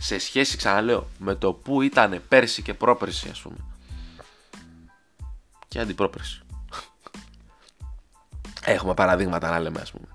σε 0.01 0.19
σχέση, 0.19 0.57
ξαναλέω, 0.57 1.07
με 1.17 1.35
το 1.35 1.53
που 1.53 1.81
ήταν 1.81 2.21
πέρσι 2.27 2.61
και 2.61 2.73
πρόπερσι 2.73 3.29
ας 3.29 3.41
πούμε 3.41 3.57
και 5.67 5.79
αντιπρόπερση. 5.79 6.41
Έχουμε 8.63 8.93
παραδείγματα 8.93 9.49
να 9.49 9.59
λέμε, 9.59 9.79
ας 9.81 9.91
πούμε. 9.91 10.07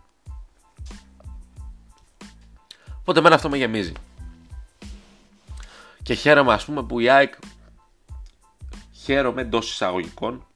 Οπότε 3.01 3.19
εμένα 3.19 3.35
αυτό 3.35 3.49
με 3.49 3.57
γεμίζει. 3.57 3.93
Και 6.03 6.15
χαίρομαι, 6.15 6.53
ας 6.53 6.65
πούμε, 6.65 6.83
που 6.83 7.01
η 7.01 7.09
ΑΕΚ. 7.09 7.35
Χαίρομαι 8.93 9.41
εντός 9.41 9.71
εισαγωγικών 9.71 10.47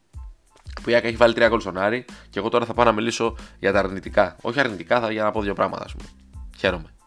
που 0.83 0.91
η 0.91 0.95
ΑΕΚ 0.95 1.05
έχει 1.05 1.17
βάλει 1.17 1.35
τρία 1.35 1.49
γκολ 1.49 1.61
στον 1.61 1.79
Άρη 1.79 2.05
και 2.31 2.39
εγώ 2.39 2.49
τώρα 2.49 2.65
θα 2.65 2.75
πάω 2.75 2.85
να 2.85 2.93
μιλήσω 2.93 3.37
για 3.59 3.73
τα 3.73 3.79
αρνητικά. 3.79 4.37
Όχι 4.41 4.61
αρνητικά, 4.61 5.01
θα 5.01 5.13
για 5.13 5.23
να 5.23 5.31
πω 5.31 5.41
δύο 5.41 5.55
πράγματα, 5.55 5.85
ας 5.85 5.93
πούμε. 5.93 6.09
Χαίρομαι. 6.57 6.98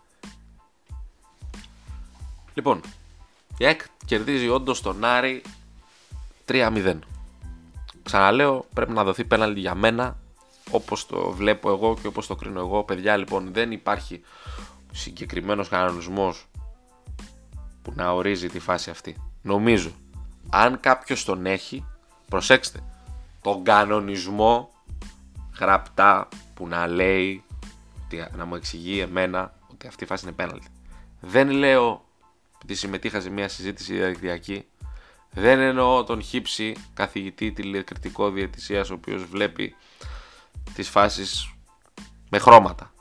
Λοιπόν, 2.62 2.82
η 3.58 3.66
ΑΕΚ 3.66 3.82
κερδίζει 4.06 4.50
όντως 4.50 4.82
τον 4.82 5.04
Άρη 5.04 5.42
3-0. 6.46 7.00
Ξαναλέω, 8.04 8.66
πρέπει 8.74 8.92
να 8.92 9.04
δοθεί 9.04 9.24
πέναλτι 9.24 9.60
για 9.60 9.76
μένα, 9.76 10.18
όπως 10.72 11.06
το 11.06 11.32
βλέπω 11.32 11.70
εγώ 11.70 11.98
και 12.02 12.08
όπως 12.08 12.28
το 12.28 12.36
κρίνω 12.36 12.60
εγώ. 12.60 12.84
Παιδιά, 12.84 13.18
λοιπόν, 13.18 13.54
δεν 13.54 13.72
υπάρχει 13.72 14.22
συγκεκριμένος 14.92 15.70
κανονισμός 15.70 16.46
που 17.82 17.94
να 17.96 18.12
ορίζει 18.12 18.48
τη 18.48 18.60
φάση 18.60 18.90
αυτή. 18.90 19.18
Νομίζω, 19.42 19.92
αν 20.50 20.80
κάποιος 20.80 21.24
τον 21.24 21.46
έχει, 21.46 21.86
προσέξτε, 22.30 22.80
τον 23.42 23.64
κανονισμό 23.64 24.72
γραπτά 25.60 26.28
που 26.54 26.68
να 26.68 26.88
λέει, 26.88 27.44
να 28.36 28.46
μου 28.46 28.56
εξηγεί 28.56 29.00
εμένα 29.00 29.54
ότι 29.72 29.88
αυτή 29.88 30.04
η 30.04 30.08
φάση 30.08 30.26
είναι 30.26 30.36
πέναλτι. 30.36 30.68
Δεν 31.20 31.50
λέω 31.50 32.10
ότι 32.64 32.76
συμμετείχα 32.76 33.22
σε 33.22 33.30
μια 33.30 33.48
συζήτηση 33.48 33.94
διαδικτυακή 33.94 34.66
δεν 35.34 35.60
εννοώ 35.60 36.04
τον 36.04 36.22
χύψη 36.22 36.76
καθηγητή 36.94 37.52
τηλεκριτικό 37.52 38.30
διαιτησίας 38.30 38.90
ο 38.90 38.94
οποίος 38.94 39.26
βλέπει 39.26 39.76
τις 40.74 40.90
φάσεις 40.90 41.54
με 42.30 42.38
χρώματα. 42.38 42.94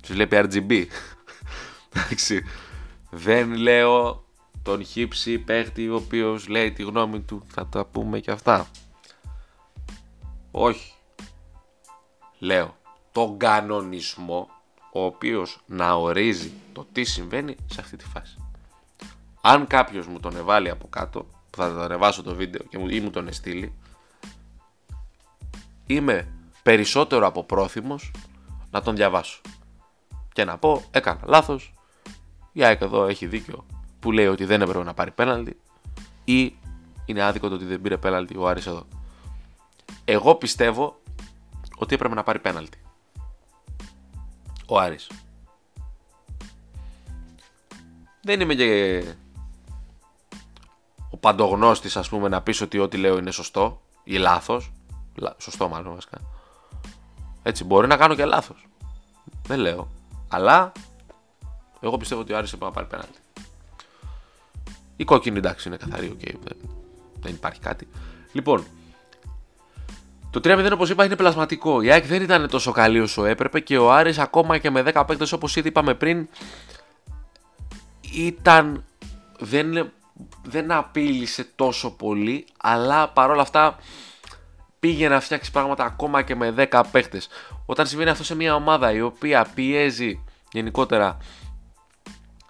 Τις 0.00 0.12
βλέπει 0.12 0.36
RGB. 0.40 0.86
Εντάξει. 1.92 2.44
Δεν 3.10 3.54
λέω 3.54 4.24
τον 4.62 4.84
χύψη 4.84 5.38
παίχτη 5.38 5.88
ο 5.88 5.94
οποίος 5.94 6.48
λέει 6.48 6.72
τη 6.72 6.82
γνώμη 6.82 7.20
του. 7.20 7.42
Θα 7.46 7.66
τα 7.66 7.84
πούμε 7.84 8.20
και 8.20 8.30
αυτά. 8.30 8.70
Όχι. 10.50 10.92
Λέω 12.38 12.76
τον 13.12 13.38
κανονισμό 13.38 14.48
ο 14.92 15.04
οποίος 15.04 15.60
να 15.66 15.92
ορίζει 15.92 16.52
το 16.72 16.86
τι 16.92 17.04
συμβαίνει 17.04 17.56
σε 17.66 17.80
αυτή 17.80 17.96
τη 17.96 18.04
φάση. 18.04 18.47
Αν 19.48 19.66
κάποιος 19.66 20.06
μου 20.06 20.20
τον 20.20 20.36
εβάλει 20.36 20.70
από 20.70 20.88
κάτω 20.88 21.26
θα 21.50 21.74
το 21.74 21.80
ανεβάσω 21.80 22.22
το 22.22 22.34
βίντεο 22.34 22.62
και 22.68 22.78
μου, 22.78 22.88
ή 22.88 23.00
μου 23.00 23.10
τον 23.10 23.28
εστίλει 23.28 23.72
είμαι 25.86 26.28
περισσότερο 26.62 27.26
από 27.26 27.44
πρόθυμος 27.44 28.10
να 28.70 28.82
τον 28.82 28.96
διαβάσω 28.96 29.40
και 30.32 30.44
να 30.44 30.58
πω 30.58 30.84
έκανα 30.90 31.20
λάθος 31.24 31.72
η 32.52 32.64
ΑΕΚ 32.64 32.80
εδώ 32.80 33.06
έχει 33.06 33.26
δίκιο 33.26 33.66
που 34.00 34.12
λέει 34.12 34.26
ότι 34.26 34.44
δεν 34.44 34.60
έπρεπε 34.62 34.84
να 34.84 34.94
πάρει 34.94 35.10
πέναλτι 35.10 35.56
ή 36.24 36.58
είναι 37.04 37.22
άδικο 37.22 37.48
το 37.48 37.54
ότι 37.54 37.64
δεν 37.64 37.80
πήρε 37.80 37.96
πέναλτι 37.96 38.36
ο 38.36 38.48
Άρης 38.48 38.66
εδώ. 38.66 38.86
Εγώ 40.04 40.34
πιστεύω 40.34 41.00
ότι 41.76 41.94
έπρεπε 41.94 42.14
να 42.14 42.22
πάρει 42.22 42.38
πέναλτι. 42.38 42.78
Ο 44.66 44.78
Άρης. 44.78 45.10
Δεν 48.22 48.40
είμαι 48.40 48.54
και 48.54 49.02
ο 51.18 51.20
παντογνώστης 51.20 51.96
ας 51.96 52.08
πούμε 52.08 52.28
να 52.28 52.42
πεις 52.42 52.60
ότι 52.60 52.78
ό,τι 52.78 52.96
λέω 52.96 53.18
είναι 53.18 53.30
σωστό 53.30 53.80
ή 54.04 54.16
λάθος. 54.16 54.72
Σωστό 55.38 55.68
μάλλον 55.68 55.94
βασικά. 55.94 56.18
Έτσι 57.42 57.64
μπορεί 57.64 57.86
να 57.86 57.96
κάνω 57.96 58.14
και 58.14 58.24
λάθος. 58.24 58.68
Δεν 59.46 59.58
λέω. 59.58 59.88
Αλλά 60.28 60.72
εγώ 61.80 61.96
πιστεύω 61.96 62.20
ότι 62.20 62.32
ο 62.32 62.36
Άρης 62.36 62.52
έπρεπε 62.52 62.64
να 62.64 62.72
πάρει 62.72 62.86
πέναλτι. 62.86 63.18
Η 64.96 65.04
κόκκινη 65.04 65.38
εντάξει 65.38 65.68
είναι 65.68 65.76
καθαρή, 65.76 66.16
okay, 66.18 66.34
δεν, 66.44 66.56
δεν 67.20 67.34
υπάρχει 67.34 67.60
κάτι. 67.60 67.88
Λοιπόν, 68.32 68.64
το 70.30 70.40
3-0 70.44 70.70
όπως 70.72 70.90
είπα 70.90 71.04
είναι 71.04 71.16
πλασματικό. 71.16 71.82
Η 71.82 71.90
ΑΕΚ 71.90 72.06
δεν 72.06 72.22
ήταν 72.22 72.48
τόσο 72.48 72.72
καλή 72.72 73.00
όσο 73.00 73.24
έπρεπε 73.24 73.60
και 73.60 73.78
ο 73.78 73.92
Άρης 73.92 74.18
ακόμα 74.18 74.58
και 74.58 74.70
με 74.70 74.82
10 74.94 75.04
παίκτες 75.06 75.32
όπως 75.32 75.56
ήδη 75.56 75.68
είπαμε 75.68 75.94
πριν 75.94 76.28
ήταν, 78.12 78.84
δεν 79.38 79.92
δεν 80.42 80.72
απείλησε 80.72 81.44
τόσο 81.54 81.90
πολύ, 81.90 82.46
αλλά 82.56 83.08
παρόλα 83.08 83.42
αυτά 83.42 83.76
πήγε 84.80 85.08
να 85.08 85.20
φτιάξει 85.20 85.50
πράγματα 85.50 85.84
ακόμα 85.84 86.22
και 86.22 86.34
με 86.34 86.54
10 86.70 86.82
παίχτες. 86.90 87.28
Όταν 87.66 87.86
συμβαίνει 87.86 88.10
αυτό 88.10 88.24
σε 88.24 88.34
μια 88.34 88.54
ομάδα 88.54 88.92
η 88.92 89.00
οποία 89.00 89.46
πιέζει 89.54 90.24
γενικότερα, 90.52 91.16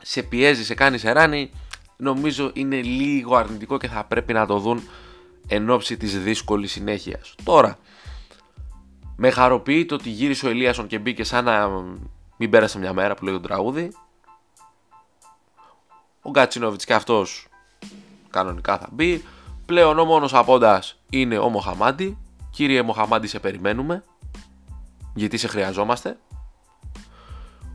σε 0.03 0.23
πιέζει, 0.23 0.65
σε 0.65 0.75
κάνει 0.75 0.99
σεράνι, 0.99 1.51
νομίζω 1.97 2.51
είναι 2.55 2.81
λίγο 2.81 3.37
αρνητικό 3.37 3.79
και 3.79 3.89
θα 3.89 4.05
πρέπει 4.05 4.33
να 4.33 4.47
το 4.47 4.59
δουν 4.59 4.89
εν 5.49 5.71
ώψη 5.71 5.97
της 5.97 6.23
δύσκολης 6.23 6.73
συνέχειας. 6.73 7.35
Τώρα, 7.45 7.79
με 9.17 9.31
χαροποιεί 9.31 9.87
το 9.87 9.95
ότι 9.95 10.09
γύρισε 10.11 10.47
ο 10.47 10.51
Ελίασον 10.51 10.87
και 10.87 10.99
μπήκε 10.99 11.25
σαν 11.25 11.45
να 11.45 11.69
μην 12.37 12.51
πέρασε 12.51 12.79
μια 12.79 12.93
μέρα 12.93 13.15
που 13.15 13.25
λέει 13.25 13.35
το 13.35 13.41
τραγούδι. 13.41 13.93
Ο 16.23 16.31
Γκατσίνοβιτ 16.31 16.81
και 16.85 16.95
αυτός 16.95 17.48
κανονικά 18.31 18.79
θα 18.79 18.89
μπει. 18.93 19.25
Πλέον 19.67 19.99
ο 19.99 20.05
μόνος 20.05 20.35
απόντας 20.35 20.99
είναι 21.11 21.39
ο 21.39 21.49
Μοχαμάντι. 21.49 22.19
Κύριε 22.51 22.83
Μοχαμάντι, 22.83 23.27
σε 23.27 23.39
περιμένουμε. 23.39 24.03
Γιατί 25.15 25.37
σε 25.37 25.49
χρειαζόμαστε. 25.49 26.19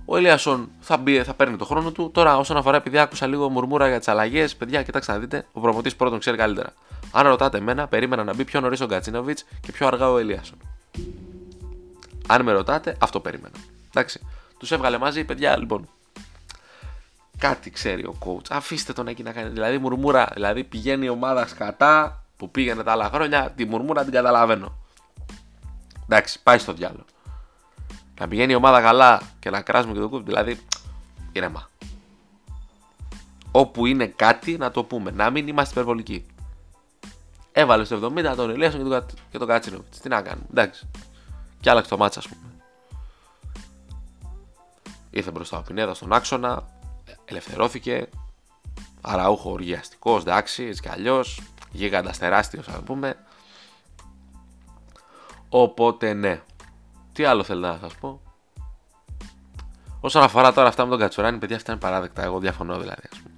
Ο 0.06 0.18
Ελίασον 0.18 0.70
θα, 0.80 0.98
μπει, 0.98 1.24
θα 1.24 1.34
παίρνει 1.34 1.58
το 1.58 1.66
χρόνο 1.66 1.92
του. 1.92 2.12
Τώρα, 2.14 2.38
όσον 2.38 2.58
αφορά, 2.58 2.78
επειδή 2.78 2.98
άκουσα 2.98 3.28
λίγο 3.28 3.50
μουρμούρα 3.50 3.88
για 3.88 3.98
τις 3.98 4.08
αλλαγές, 4.08 4.56
παιδιά, 4.56 4.84
κοιτάξτε 4.84 5.12
να 5.12 5.20
δείτε, 5.20 5.46
ο 5.52 5.60
προμοτή 5.60 5.96
πρώτον 5.96 6.20
ξέρει 6.20 6.38
καλύτερα. 6.38 6.74
Αν 7.12 7.28
ρωτάτε 7.28 7.58
εμένα, 7.58 7.88
περίμενα 7.88 8.24
να 8.24 8.34
μπει 8.34 8.44
πιο 8.44 8.60
νωρίς 8.60 8.82
ο 8.82 8.86
Γκατσίνοβιτς 8.86 9.46
και 9.62 9.72
πιο 9.72 9.88
αργά 9.88 10.12
ο 10.12 10.18
Ελίασον. 10.18 10.58
Αν 12.28 12.44
με 12.44 12.52
ρωτάτε, 12.52 12.96
αυτό 13.00 13.20
περίμενα. 13.20 13.56
Εντάξει. 13.90 14.20
Τους 14.58 14.72
έβγαλε 14.72 14.98
μαζί, 14.98 15.24
παιδιά, 15.24 15.58
λοιπόν. 15.58 15.90
Κάτι 17.44 17.70
ξέρει 17.70 18.04
ο 18.04 18.16
coach. 18.26 18.46
Αφήστε 18.50 18.94
τον 18.94 19.08
εκεί 19.08 19.24
να 19.24 19.32
κάνει. 19.32 19.50
Δηλαδή, 19.50 19.78
μουρμούρα, 19.78 20.30
δηλαδή 20.34 20.64
πηγαίνει 20.64 21.06
η 21.06 21.10
ομάδα 21.10 21.48
σκατά 21.48 22.24
που 22.38 22.52
πήγαινε 22.52 22.84
τα 22.84 22.92
άλλα 22.92 23.10
χρόνια, 23.10 23.52
τη 23.52 23.66
μουρμούρα 23.66 24.04
την 24.04 24.14
καταλαβαίνω. 24.14 24.76
Εντάξει, 26.04 26.44
πάει 26.44 26.58
στο 26.58 26.74
διάλογο. 26.74 27.06
Να 28.20 28.28
πηγαίνει 28.28 28.52
η 28.52 28.56
ομάδα 28.56 28.82
καλά 28.82 29.22
και 29.40 29.50
να 29.50 29.62
κράσουμε 29.62 29.94
και 29.94 30.00
το 30.00 30.10
κούμπι. 30.10 30.24
Δηλαδή, 30.24 30.60
ηρεμά. 31.32 31.70
Όπου 33.52 33.86
είναι 33.86 34.06
κάτι 34.06 34.58
να 34.58 34.72
το 34.72 34.84
πούμε. 34.84 35.12
Να 35.12 35.30
μην 35.30 35.48
είμαστε 35.48 35.74
υπερβολικοί. 35.74 36.26
Έβαλε 37.52 37.84
στο 37.84 38.14
70 38.16 38.34
τον 38.36 38.50
Ελίασον 38.50 38.84
και 38.84 38.90
τον, 38.90 39.06
και 39.32 39.38
τον 39.38 39.48
Κατσίνοβιτς. 39.48 40.00
Τι 40.00 40.10
να 40.10 40.22
κάνουμε. 40.22 40.48
Εντάξει. 40.50 40.90
Και 41.60 41.70
άλλαξε 41.70 41.90
το 41.90 41.98
μάτσα, 41.98 42.20
ας 42.20 42.28
πούμε. 42.28 42.42
Ήρθε 45.10 45.32
μπροστά 45.32 45.58
ο 45.58 45.62
Πινέδας 45.62 45.98
στον 45.98 46.14
άξονα. 46.14 46.82
Ελευθερώθηκε. 47.26 48.10
Αραούχο 49.02 49.52
οργιαστικός, 49.52 50.22
εντάξει, 50.22 50.64
έτσι 50.64 50.82
κι 50.82 50.90
αλλιώς. 50.90 51.42
Γίγαντας 51.72 52.18
τεράστιος, 52.18 52.68
ας 52.68 52.82
πούμε. 52.84 53.16
Οπότε 55.50 56.14
ναι. 56.14 56.42
Τι 57.14 57.24
άλλο 57.24 57.44
θέλω 57.44 57.68
να 57.68 57.78
σας 57.82 57.96
πω. 57.96 58.22
Όσον 60.00 60.24
αφορά 60.24 60.54
τώρα 60.54 60.68
αυτά 60.68 60.84
με 60.84 60.90
τον 60.90 61.00
Κατσουράνη, 61.00 61.38
παιδιά, 61.38 61.56
αυτά 61.56 61.72
είναι 61.72 61.82
παράδεκτα. 61.82 62.24
Εγώ 62.24 62.40
διαφωνώ 62.40 62.80
δηλαδή. 62.80 63.02
Ας 63.12 63.20
πούμε. 63.20 63.34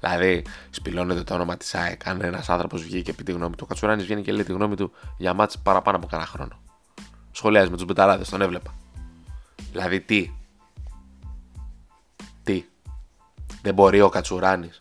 Δηλαδή, 0.00 0.44
σπηλώνεται 0.70 1.22
το 1.22 1.34
όνομα 1.34 1.56
της 1.56 1.74
ΑΕΚ. 1.74 2.06
Αν 2.06 2.20
ένας 2.20 2.48
άνθρωπος 2.48 2.82
βγει 2.82 3.02
και 3.02 3.12
πει 3.12 3.22
τη 3.22 3.32
γνώμη 3.32 3.54
του, 3.54 3.62
ο 3.62 3.66
Κατσουράνης 3.66 4.04
βγαίνει 4.04 4.22
και 4.22 4.32
λέει 4.32 4.44
τη 4.44 4.52
γνώμη 4.52 4.76
του 4.76 4.92
για 5.16 5.34
μάτς 5.34 5.58
παραπάνω 5.58 5.96
από 5.96 6.06
κανένα 6.06 6.28
χρόνο. 6.28 6.60
Σχολιάζει 7.30 7.70
με 7.70 7.76
τους 7.76 7.84
μπεταράδες, 7.84 8.28
τον 8.28 8.40
έβλεπα. 8.40 8.74
Δηλαδή, 9.72 10.00
τι; 10.00 10.22
Τι. 10.22 10.35
Δεν 13.66 13.74
μπορεί 13.74 14.00
ο 14.00 14.08
Κατσουράνης. 14.08 14.76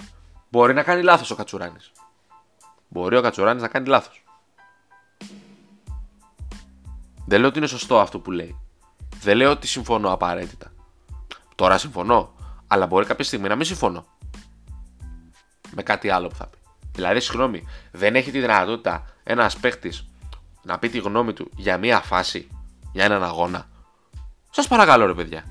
Μπορεί 0.50 0.74
να 0.74 0.84
κάνει 0.84 1.02
λάθος 1.02 1.32
ο 1.32 1.36
Κατσουράνης. 1.36 1.92
Μπορεί 2.88 3.18
ο 3.18 3.22
Κατσουράνης 3.22 3.62
να 3.62 3.68
κάνει 3.68 3.88
λάθος. 3.88 4.24
Δεν 7.26 7.40
λέω 7.40 7.50
ότι 7.50 7.58
είναι 7.58 7.68
σωστό 7.68 8.00
αυτό 8.00 8.20
που 8.20 8.32
λέει. 8.32 8.60
Δεν 9.22 9.38
λέω 9.38 9.52
ότι 9.52 9.68
συμφωνώ 9.68 10.12
απαραίτητα. 10.12 10.72
Τώρα 11.56 11.78
συμφωνώ. 11.78 12.34
Αλλά 12.68 12.88
μπορεί 12.88 13.06
κάποια 13.06 13.24
στιγμή 13.24 13.48
να 13.48 13.56
μην 13.56 13.66
συμφωνώ. 13.66 14.06
Με 15.72 15.84
κάτι 15.84 16.10
άλλο 16.10 16.28
που 16.28 16.36
θα 16.36 16.48
πει. 16.48 16.58
Δηλαδή, 16.92 17.20
συγγνώμη, 17.20 17.68
δεν 17.92 18.16
έχει 18.16 18.32
τη 18.32 18.40
δυνατότητα 18.40 19.06
ένας 19.24 19.58
παίχτης 19.58 20.08
να 20.64 20.80
πει 20.80 20.90
τη 20.90 21.00
γνώμη 21.00 21.34
του 21.34 21.50
για 21.56 21.78
μία 21.78 22.00
φάση, 22.00 22.48
για 22.92 23.04
έναν 23.04 23.24
αγώνα. 23.24 23.70
Σας 24.50 24.68
παρακαλώ, 24.68 25.06
ρε 25.06 25.14
παιδιά. 25.14 25.44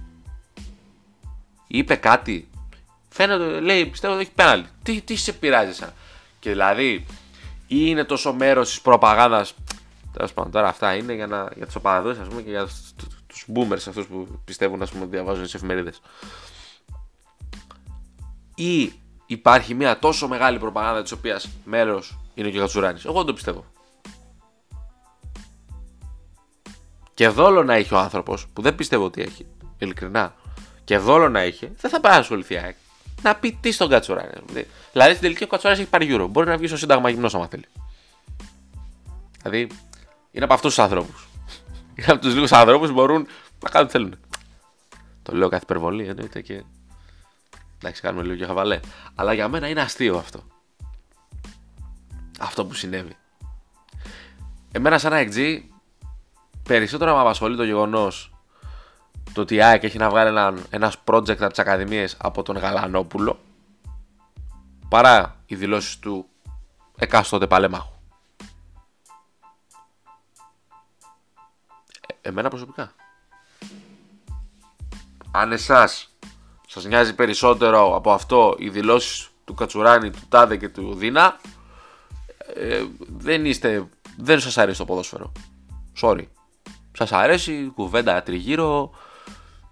Είπε 1.67 1.95
κάτι. 1.95 2.49
Φαίνεται, 3.17 3.61
λέει, 3.61 3.87
πιστεύω 3.87 4.15
ότι 4.15 4.23
έχει 4.23 4.33
πέναλτι. 4.35 4.69
Τι, 4.83 5.01
τι 5.01 5.17
σε 5.17 5.33
πειράζει, 5.33 5.75
σαν. 5.75 5.93
Και 6.39 6.51
δηλαδή, 6.51 7.07
ή 7.67 7.77
είναι 7.87 8.05
τόσο 8.05 8.33
μέρος 8.33 8.69
της 8.69 8.81
προπαγάνδας 8.81 9.55
Τέλος 10.13 10.33
πάντων, 10.33 10.51
τώρα 10.51 10.69
αυτά 10.69 10.95
είναι 10.95 11.13
για, 11.13 11.27
να, 11.27 11.49
για 11.57 11.67
τους 11.67 11.75
οπαδούς 11.75 12.19
ας 12.19 12.29
πούμε 12.29 12.43
και 12.43 12.51
για 12.51 12.69
τους 13.27 13.47
boomers 13.55 13.89
αυτούς 13.89 14.07
που 14.07 14.41
πιστεύουν 14.45 14.83
ας 14.83 14.91
πούμε, 14.91 15.03
ότι 15.03 15.11
διαβάζουν 15.11 15.43
τις 15.43 15.55
εφημερίδες. 15.55 16.01
Ή 18.55 18.93
υπάρχει 19.27 19.75
μια 19.75 19.99
τόσο 19.99 20.29
μεγάλη 20.29 20.59
προπαγάνδα 20.59 21.03
της 21.03 21.13
οποίας 21.13 21.49
μέρος 21.65 22.19
είναι 22.35 22.51
και 22.51 22.59
ο 22.59 22.61
Κατσουράνη. 22.61 23.01
Εγώ 23.05 23.17
δεν 23.17 23.27
το 23.27 23.33
πιστεύω. 23.33 23.65
Και 27.15 27.29
δόλο 27.29 27.63
να 27.63 27.75
έχει 27.75 27.95
ο 27.95 27.99
άνθρωπος, 27.99 28.47
που 28.53 28.63
δεν 28.63 28.75
πιστεύω 28.75 29.05
ότι 29.05 29.23
έχει, 29.23 29.47
ειλικρινά, 29.79 30.35
και 30.85 30.99
δόλο 30.99 31.29
να 31.29 31.41
έχει, 31.41 31.71
δεν 31.81 31.91
θα 31.91 32.01
πάει 32.01 32.13
να 32.13 32.19
ασχοληθεί 32.19 32.57
να 33.23 33.35
πει 33.35 33.59
τι 33.61 33.73
στον 33.73 33.89
Κατσουράνη. 33.89 34.31
Δηλαδή 34.93 35.11
στην 35.11 35.21
τελική 35.21 35.45
ο 35.45 35.47
Κατσουράνη 35.47 35.81
έχει 35.81 35.91
πάρει 35.91 36.05
γύρω. 36.05 36.27
Μπορεί 36.27 36.47
να 36.47 36.57
βγει 36.57 36.67
στο 36.67 36.77
Σύνταγμα 36.77 37.11
γυμνός 37.11 37.35
άμα 37.35 37.47
θέλει. 37.47 37.65
Δηλαδή 39.43 39.69
είναι 40.31 40.45
από 40.45 40.55
αυτούς 40.55 40.75
τους 40.75 40.85
ανθρώπους. 40.85 41.29
Είναι 41.97 42.07
από 42.07 42.21
τους 42.21 42.35
λίγους 42.35 42.53
ανθρώπους 42.53 42.89
που 42.89 42.95
μπορούν 42.95 43.27
να 43.63 43.71
κάνουν 43.71 43.87
τι 43.87 43.93
θέλουν. 43.93 44.19
Το 45.23 45.37
λέω 45.37 45.49
κάθε 45.49 45.63
υπερβολή 45.65 46.07
εννοείται 46.07 46.41
και. 46.41 46.65
Εντάξει, 47.79 48.01
κάνουμε 48.01 48.23
λίγο 48.23 48.37
και 48.37 48.45
χαβαλέ. 48.45 48.81
Αλλά 49.15 49.33
για 49.33 49.49
μένα 49.49 49.69
είναι 49.69 49.81
αστείο 49.81 50.17
αυτό. 50.17 50.43
Αυτό 52.39 52.67
που 52.67 52.75
συνέβη. 52.75 53.17
Εμένα, 54.73 54.99
σαν 54.99 55.13
AXG, 55.15 55.61
περισσότερο 56.63 57.15
με 57.15 57.21
απασχολεί 57.21 57.57
το 57.57 57.65
γεγονός 57.65 58.34
το 59.35 59.41
ότι 59.41 59.55
η 59.55 59.63
ΑΕΚ 59.63 59.83
έχει 59.83 59.99
να 59.99 60.11
βγάλει 60.11 60.29
ένα 60.29 60.55
ένας 60.71 60.97
project 61.05 61.41
από 61.41 61.49
τις 61.49 61.59
Ακαδημίες 61.59 62.17
από 62.19 62.43
τον 62.43 62.57
Γαλανόπουλο 62.57 63.39
παρά 64.89 65.37
οι 65.47 65.55
δηλώσεις 65.55 65.99
του 65.99 66.27
εκάστοτε 66.97 67.47
παλέμαχου. 67.47 67.93
Εμένα 72.21 72.49
προσωπικά. 72.49 72.93
Αν 75.31 75.53
εσάς 75.53 76.17
σας 76.67 76.85
νοιάζει 76.85 77.15
περισσότερο 77.15 77.97
από 77.97 78.13
αυτό 78.13 78.55
οι 78.59 78.69
δηλώσεις 78.69 79.29
του 79.45 79.55
Κατσουράνη, 79.55 80.11
του 80.11 80.27
Τάδε 80.29 80.57
και 80.57 80.69
του 80.69 80.95
Δίνα, 80.95 81.41
ε, 82.55 82.85
δεν 83.09 83.45
είστε. 83.45 83.89
Δεν 84.17 84.41
σας 84.41 84.59
αρέσει 84.59 84.79
το 84.79 84.85
ποδόσφαιρο. 84.85 85.33
Sorry. 86.01 86.25
Σας 86.93 87.13
αρέσει 87.13 87.53
η 87.53 87.71
κουβέντα 87.75 88.23
τριγύρω, 88.23 88.91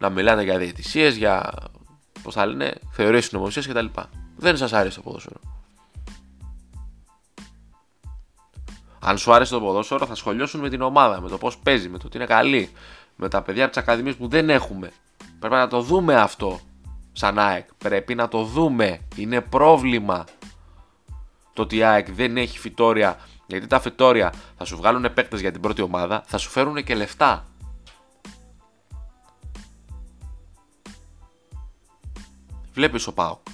να 0.02 0.10
μιλάτε 0.10 0.42
για 0.42 0.58
διαιτησίες, 0.58 1.16
για. 1.16 1.52
Πώς 2.22 2.34
θα 2.34 2.46
λένε, 2.46 2.74
θεωρίες 2.90 3.24
συνωμοσίας 3.24 3.66
κτλ. 3.66 3.86
Δεν 4.36 4.56
σας 4.56 4.72
αρέσει 4.72 4.96
το 4.96 5.02
ποδόσφαιρο. 5.02 5.40
Αν 9.00 9.18
σου 9.18 9.32
άρεσε 9.32 9.52
το 9.52 9.60
ποδόσφαιρο, 9.60 10.06
θα 10.06 10.14
σχολιάσουν 10.14 10.60
με 10.60 10.68
την 10.68 10.82
ομάδα, 10.82 11.20
με 11.20 11.28
το 11.28 11.38
πώς 11.38 11.58
παίζει, 11.58 11.88
με 11.88 11.98
το 11.98 12.06
ότι 12.06 12.16
είναι 12.16 12.26
καλή, 12.26 12.70
με 13.16 13.28
τα 13.28 13.42
παιδιά 13.42 13.64
από 13.64 13.72
τι 13.72 13.80
ακαδημίε 13.80 14.12
που 14.12 14.28
δεν 14.28 14.50
έχουμε. 14.50 14.92
Πρέπει 15.38 15.54
να 15.54 15.68
το 15.68 15.80
δούμε 15.80 16.14
αυτό 16.14 16.60
σαν 17.12 17.38
ΑΕΚ. 17.38 17.66
Πρέπει 17.78 18.14
να 18.14 18.28
το 18.28 18.42
δούμε. 18.44 19.00
Είναι 19.16 19.40
πρόβλημα 19.40 20.24
το 21.52 21.62
ότι 21.62 21.76
η 21.76 21.82
ΑΕΚ 21.82 22.12
δεν 22.12 22.36
έχει 22.36 22.58
φυτόρια. 22.58 23.18
Γιατί 23.46 23.66
τα 23.66 23.80
φυτόρια 23.80 24.32
θα 24.56 24.64
σου 24.64 24.76
βγάλουν 24.76 25.04
επέκταση 25.04 25.42
για 25.42 25.52
την 25.52 25.60
πρώτη 25.60 25.82
ομάδα, 25.82 26.22
θα 26.26 26.38
σου 26.38 26.50
φέρουν 26.50 26.84
και 26.84 26.94
λεφτά. 26.94 27.44
Βλέπεις 32.72 33.06
ο 33.06 33.12
ΠΑΟΚ. 33.14 33.46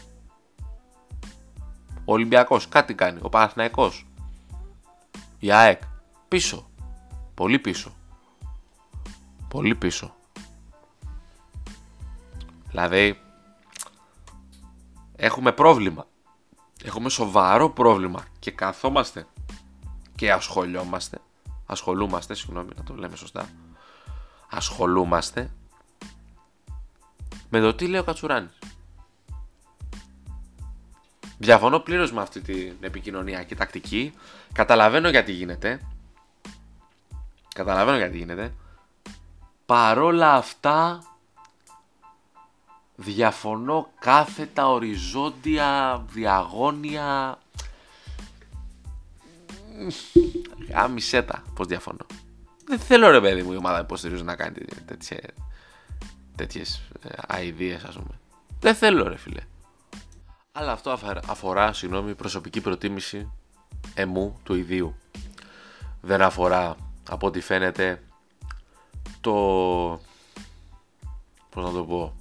Ο 2.04 2.12
Ολυμπιακός 2.12 2.68
κάτι 2.68 2.94
κάνει. 2.94 3.18
Ο 3.22 3.28
Παναθηναϊκός 3.28 4.06
η 5.38 5.52
ΑΕΚ 5.52 5.82
πίσω. 6.28 6.70
Πολύ 7.34 7.58
πίσω. 7.58 7.92
Πολύ 9.48 9.74
πίσω. 9.74 10.14
Δηλαδή, 12.68 13.20
έχουμε 15.16 15.52
πρόβλημα. 15.52 16.06
Έχουμε 16.84 17.08
σοβαρό 17.08 17.70
πρόβλημα 17.70 18.24
και 18.38 18.50
καθόμαστε 18.50 19.26
και 20.14 20.32
ασχολιόμαστε. 20.32 21.18
Ασχολούμαστε, 21.66 22.34
συγγνώμη 22.34 22.70
να 22.76 22.82
το 22.82 22.94
λέμε 22.94 23.16
σωστά. 23.16 23.48
Ασχολούμαστε 24.50 25.50
με 27.48 27.60
το 27.60 27.74
τι 27.74 27.86
λέει 27.86 28.00
ο 28.00 28.04
Κατσουράνης. 28.04 28.57
Διαφωνώ 31.38 31.78
πλήρως 31.78 32.12
με 32.12 32.20
αυτή 32.20 32.40
την 32.40 32.74
επικοινωνιακή 32.80 33.54
τακτική. 33.54 34.14
Καταλαβαίνω 34.52 35.08
γιατί 35.08 35.32
γίνεται. 35.32 35.80
Καταλαβαίνω 37.54 37.96
γιατί 37.96 38.16
γίνεται. 38.16 38.54
Παρόλα 39.66 40.34
αυτά 40.34 41.02
διαφωνώ 42.96 43.90
κάθετα, 43.98 44.68
οριζόντια, 44.68 46.04
διαγώνια. 46.10 47.38
Άμισέ 50.72 51.22
τα, 51.22 51.42
πώς 51.54 51.66
διαφωνώ. 51.66 52.06
Δεν 52.66 52.78
θέλω 52.78 53.10
ρε 53.10 53.20
παιδί 53.20 53.42
μου 53.42 53.52
η 53.52 53.56
ομάδα 53.56 53.80
υποστηρίζει 53.80 54.22
να 54.22 54.36
κάνει 54.36 54.58
τέτοιες, 54.86 55.20
τέτοιες 56.36 56.82
ε, 57.02 57.08
αηδίες 57.26 57.84
ας 57.84 57.94
πούμε. 57.94 58.18
Δεν 58.60 58.74
θέλω 58.74 59.08
ρε 59.08 59.16
φίλε. 59.16 59.42
Αλλά 60.52 60.72
αυτό 60.72 60.98
αφορά, 61.26 61.72
συγγνώμη, 61.72 62.14
προσωπική 62.14 62.60
προτίμηση 62.60 63.30
εμού 63.94 64.40
του 64.42 64.54
ιδίου. 64.54 64.96
Δεν 66.00 66.22
αφορά, 66.22 66.76
από 67.08 67.26
ό,τι 67.26 67.40
φαίνεται, 67.40 68.02
το... 69.20 69.32
Πώς 71.50 71.64
να 71.64 71.72
το 71.72 71.84
πω... 71.84 72.14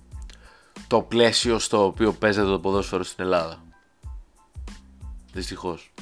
Το 0.87 1.01
πλαίσιο 1.01 1.59
στο 1.59 1.85
οποίο 1.85 2.13
παίζεται 2.13 2.47
το 2.47 2.59
ποδόσφαιρο 2.59 3.03
στην 3.03 3.23
Ελλάδα. 3.23 3.63
Δυστυχώς. 5.33 5.93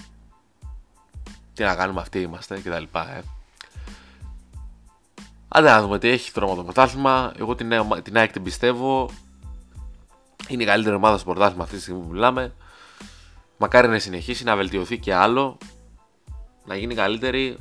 Τι 1.53 1.63
να 1.63 1.75
κάνουμε, 1.75 2.01
αυτοί 2.01 2.21
είμαστε 2.21 2.59
και 2.59 2.69
τα 2.69 2.79
λοιπά, 2.79 3.15
ε. 3.15 3.23
Άντε 5.47 5.69
να 5.69 5.81
δούμε 5.81 5.99
τι 5.99 6.07
έχει 6.07 6.31
τρόμο 6.31 6.55
το 6.55 6.63
πρωτάθλημα. 6.63 7.33
Εγώ 7.37 7.55
την, 7.55 7.69
την 8.03 8.17
ΑΕΚ 8.17 8.31
την 8.31 8.43
πιστεύω. 8.43 9.09
Είναι 10.47 10.63
η 10.63 10.65
καλύτερη 10.65 10.95
ομάδα 10.95 11.17
στο 11.17 11.31
πρωτάθλημα 11.31 11.63
αυτή 11.63 11.75
τη 11.75 11.81
στιγμή 11.81 12.01
που 12.01 12.09
μιλάμε. 12.11 12.53
Μακάρι 13.57 13.87
να 13.87 13.99
συνεχίσει 13.99 14.43
να 14.43 14.55
βελτιωθεί 14.55 14.99
και 14.99 15.13
άλλο. 15.13 15.57
Να 16.65 16.75
γίνει 16.75 16.95
καλύτερη 16.95 17.57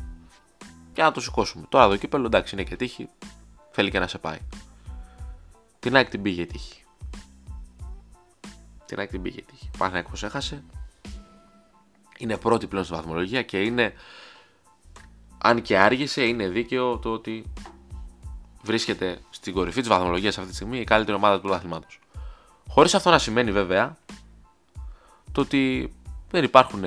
και 0.92 1.02
να 1.02 1.12
το 1.12 1.20
σηκώσουμε. 1.20 1.66
Τώρα 1.68 1.88
το 1.88 1.96
κύπελο 1.96 2.26
εντάξει 2.26 2.54
είναι 2.54 2.64
και 2.64 2.76
τύχη. 2.76 3.08
Θέλει 3.70 3.90
και 3.90 3.98
να 3.98 4.06
σε 4.06 4.18
πάει. 4.18 4.38
Την 5.78 5.96
ΑΕΚ 5.96 6.08
την 6.08 6.22
πήγε 6.22 6.46
τύχη. 6.46 6.84
Την 8.86 8.98
ΑΕΚ 8.98 9.10
την 9.10 9.22
πήγε 9.22 9.42
τύχη. 9.42 9.70
Παναγιακός 9.78 10.22
έχασε. 10.22 10.64
Είναι 12.18 12.36
πρώτη 12.36 12.66
πλέον 12.66 12.84
στη 12.84 12.94
βαθμολογία 12.94 13.42
και 13.42 13.60
είναι 13.60 13.94
αν 15.38 15.62
και 15.62 15.78
άργησε 15.78 16.24
είναι 16.24 16.48
δίκαιο 16.48 16.98
το 16.98 17.12
ότι 17.12 17.52
βρίσκεται 18.62 19.18
στην 19.30 19.52
κορυφή 19.52 19.80
της 19.80 19.88
βαθμολογίας 19.88 20.38
αυτή 20.38 20.50
τη 20.50 20.54
στιγμή 20.54 20.78
η 20.78 20.84
καλύτερη 20.84 21.16
ομάδα 21.16 21.34
του 21.36 21.42
πρωταθλήματος. 21.42 21.98
Χωρίς 22.68 22.94
αυτό 22.94 23.10
να 23.10 23.18
σημαίνει 23.18 23.52
βέβαια 23.52 23.96
το 25.32 25.40
ότι 25.40 25.92
δεν 26.30 26.44
υπάρχουν 26.44 26.84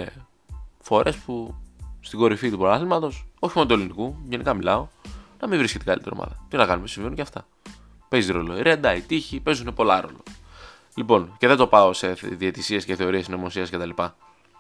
φορές 0.81 1.15
που 1.15 1.55
στην 1.99 2.19
κορυφή 2.19 2.49
του 2.51 2.57
πρωταθλήματο, 2.57 3.11
όχι 3.39 3.57
μόνο 3.57 3.67
του 3.67 3.73
ελληνικού, 3.73 4.15
γενικά 4.27 4.53
μιλάω, 4.53 4.87
να 5.39 5.47
μην 5.47 5.57
βρίσκεται 5.57 5.83
η 5.83 5.87
καλύτερη 5.87 6.15
ομάδα. 6.15 6.45
Τι 6.49 6.57
να 6.57 6.65
κάνουμε, 6.65 6.87
συμβαίνουν 6.87 7.15
και 7.15 7.21
αυτά. 7.21 7.45
Παίζει 8.09 8.31
ρόλο 8.31 8.57
η 8.57 8.61
ρέντα, 8.61 8.95
η 8.95 9.01
τύχη, 9.01 9.39
παίζουν 9.39 9.73
πολλά 9.73 10.01
ρόλο. 10.01 10.23
Λοιπόν, 10.95 11.35
και 11.37 11.47
δεν 11.47 11.57
το 11.57 11.67
πάω 11.67 11.93
σε 11.93 12.13
διαιτησίες 12.13 12.85
και 12.85 12.95
θεωρίες 12.95 13.25
συνωμοσίας 13.25 13.69
κτλ. 13.69 13.89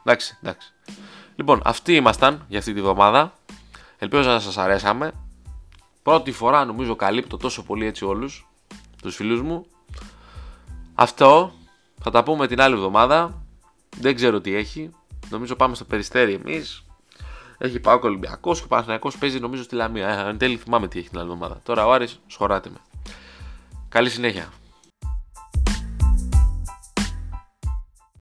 Εντάξει, 0.03 0.37
εντάξει. 0.41 0.73
Λοιπόν, 1.35 1.61
αυτοί 1.63 1.95
ήμασταν 1.95 2.45
για 2.47 2.59
αυτή 2.59 2.73
τη 2.73 2.81
βδομάδα. 2.81 3.33
Ελπίζω 3.97 4.29
να 4.29 4.39
σας 4.39 4.57
αρέσαμε. 4.57 5.11
Πρώτη 6.03 6.31
φορά 6.31 6.65
νομίζω 6.65 6.95
καλύπτω 6.95 7.37
τόσο 7.37 7.63
πολύ 7.63 7.85
έτσι 7.85 8.05
όλους 8.05 8.47
τους 9.01 9.15
φίλους 9.15 9.41
μου. 9.41 9.65
Αυτό 10.99 11.53
θα 12.01 12.11
τα 12.11 12.23
πούμε 12.23 12.47
την 12.47 12.61
άλλη 12.61 12.73
εβδομάδα. 12.75 13.43
Δεν 13.97 14.15
ξέρω 14.15 14.41
τι 14.41 14.55
έχει. 14.55 14.89
Νομίζω 15.29 15.55
πάμε 15.55 15.75
στο 15.75 15.85
περιστέρι 15.85 16.33
εμείς. 16.33 16.85
Έχει 17.57 17.79
πάω 17.79 17.95
ο 17.95 17.99
Ολυμπιακός 18.03 18.57
και 18.59 18.65
ο 18.65 18.67
Παναθυναϊκό 18.67 19.11
παίζει 19.19 19.39
νομίζω 19.39 19.63
στη 19.63 19.75
Λαμία. 19.75 20.07
Ε, 20.07 20.29
εν 20.29 20.37
τέλει 20.37 20.57
θυμάμαι 20.57 20.87
τι 20.87 20.99
έχει 20.99 21.09
την 21.09 21.19
άλλη 21.19 21.31
εβδομάδα. 21.31 21.59
Τώρα 21.63 21.85
ο 21.85 21.91
Άρης 21.91 22.19
σχωράτε 22.27 22.69
με. 22.69 22.77
Καλή 23.89 24.09
συνέχεια. 24.09 24.49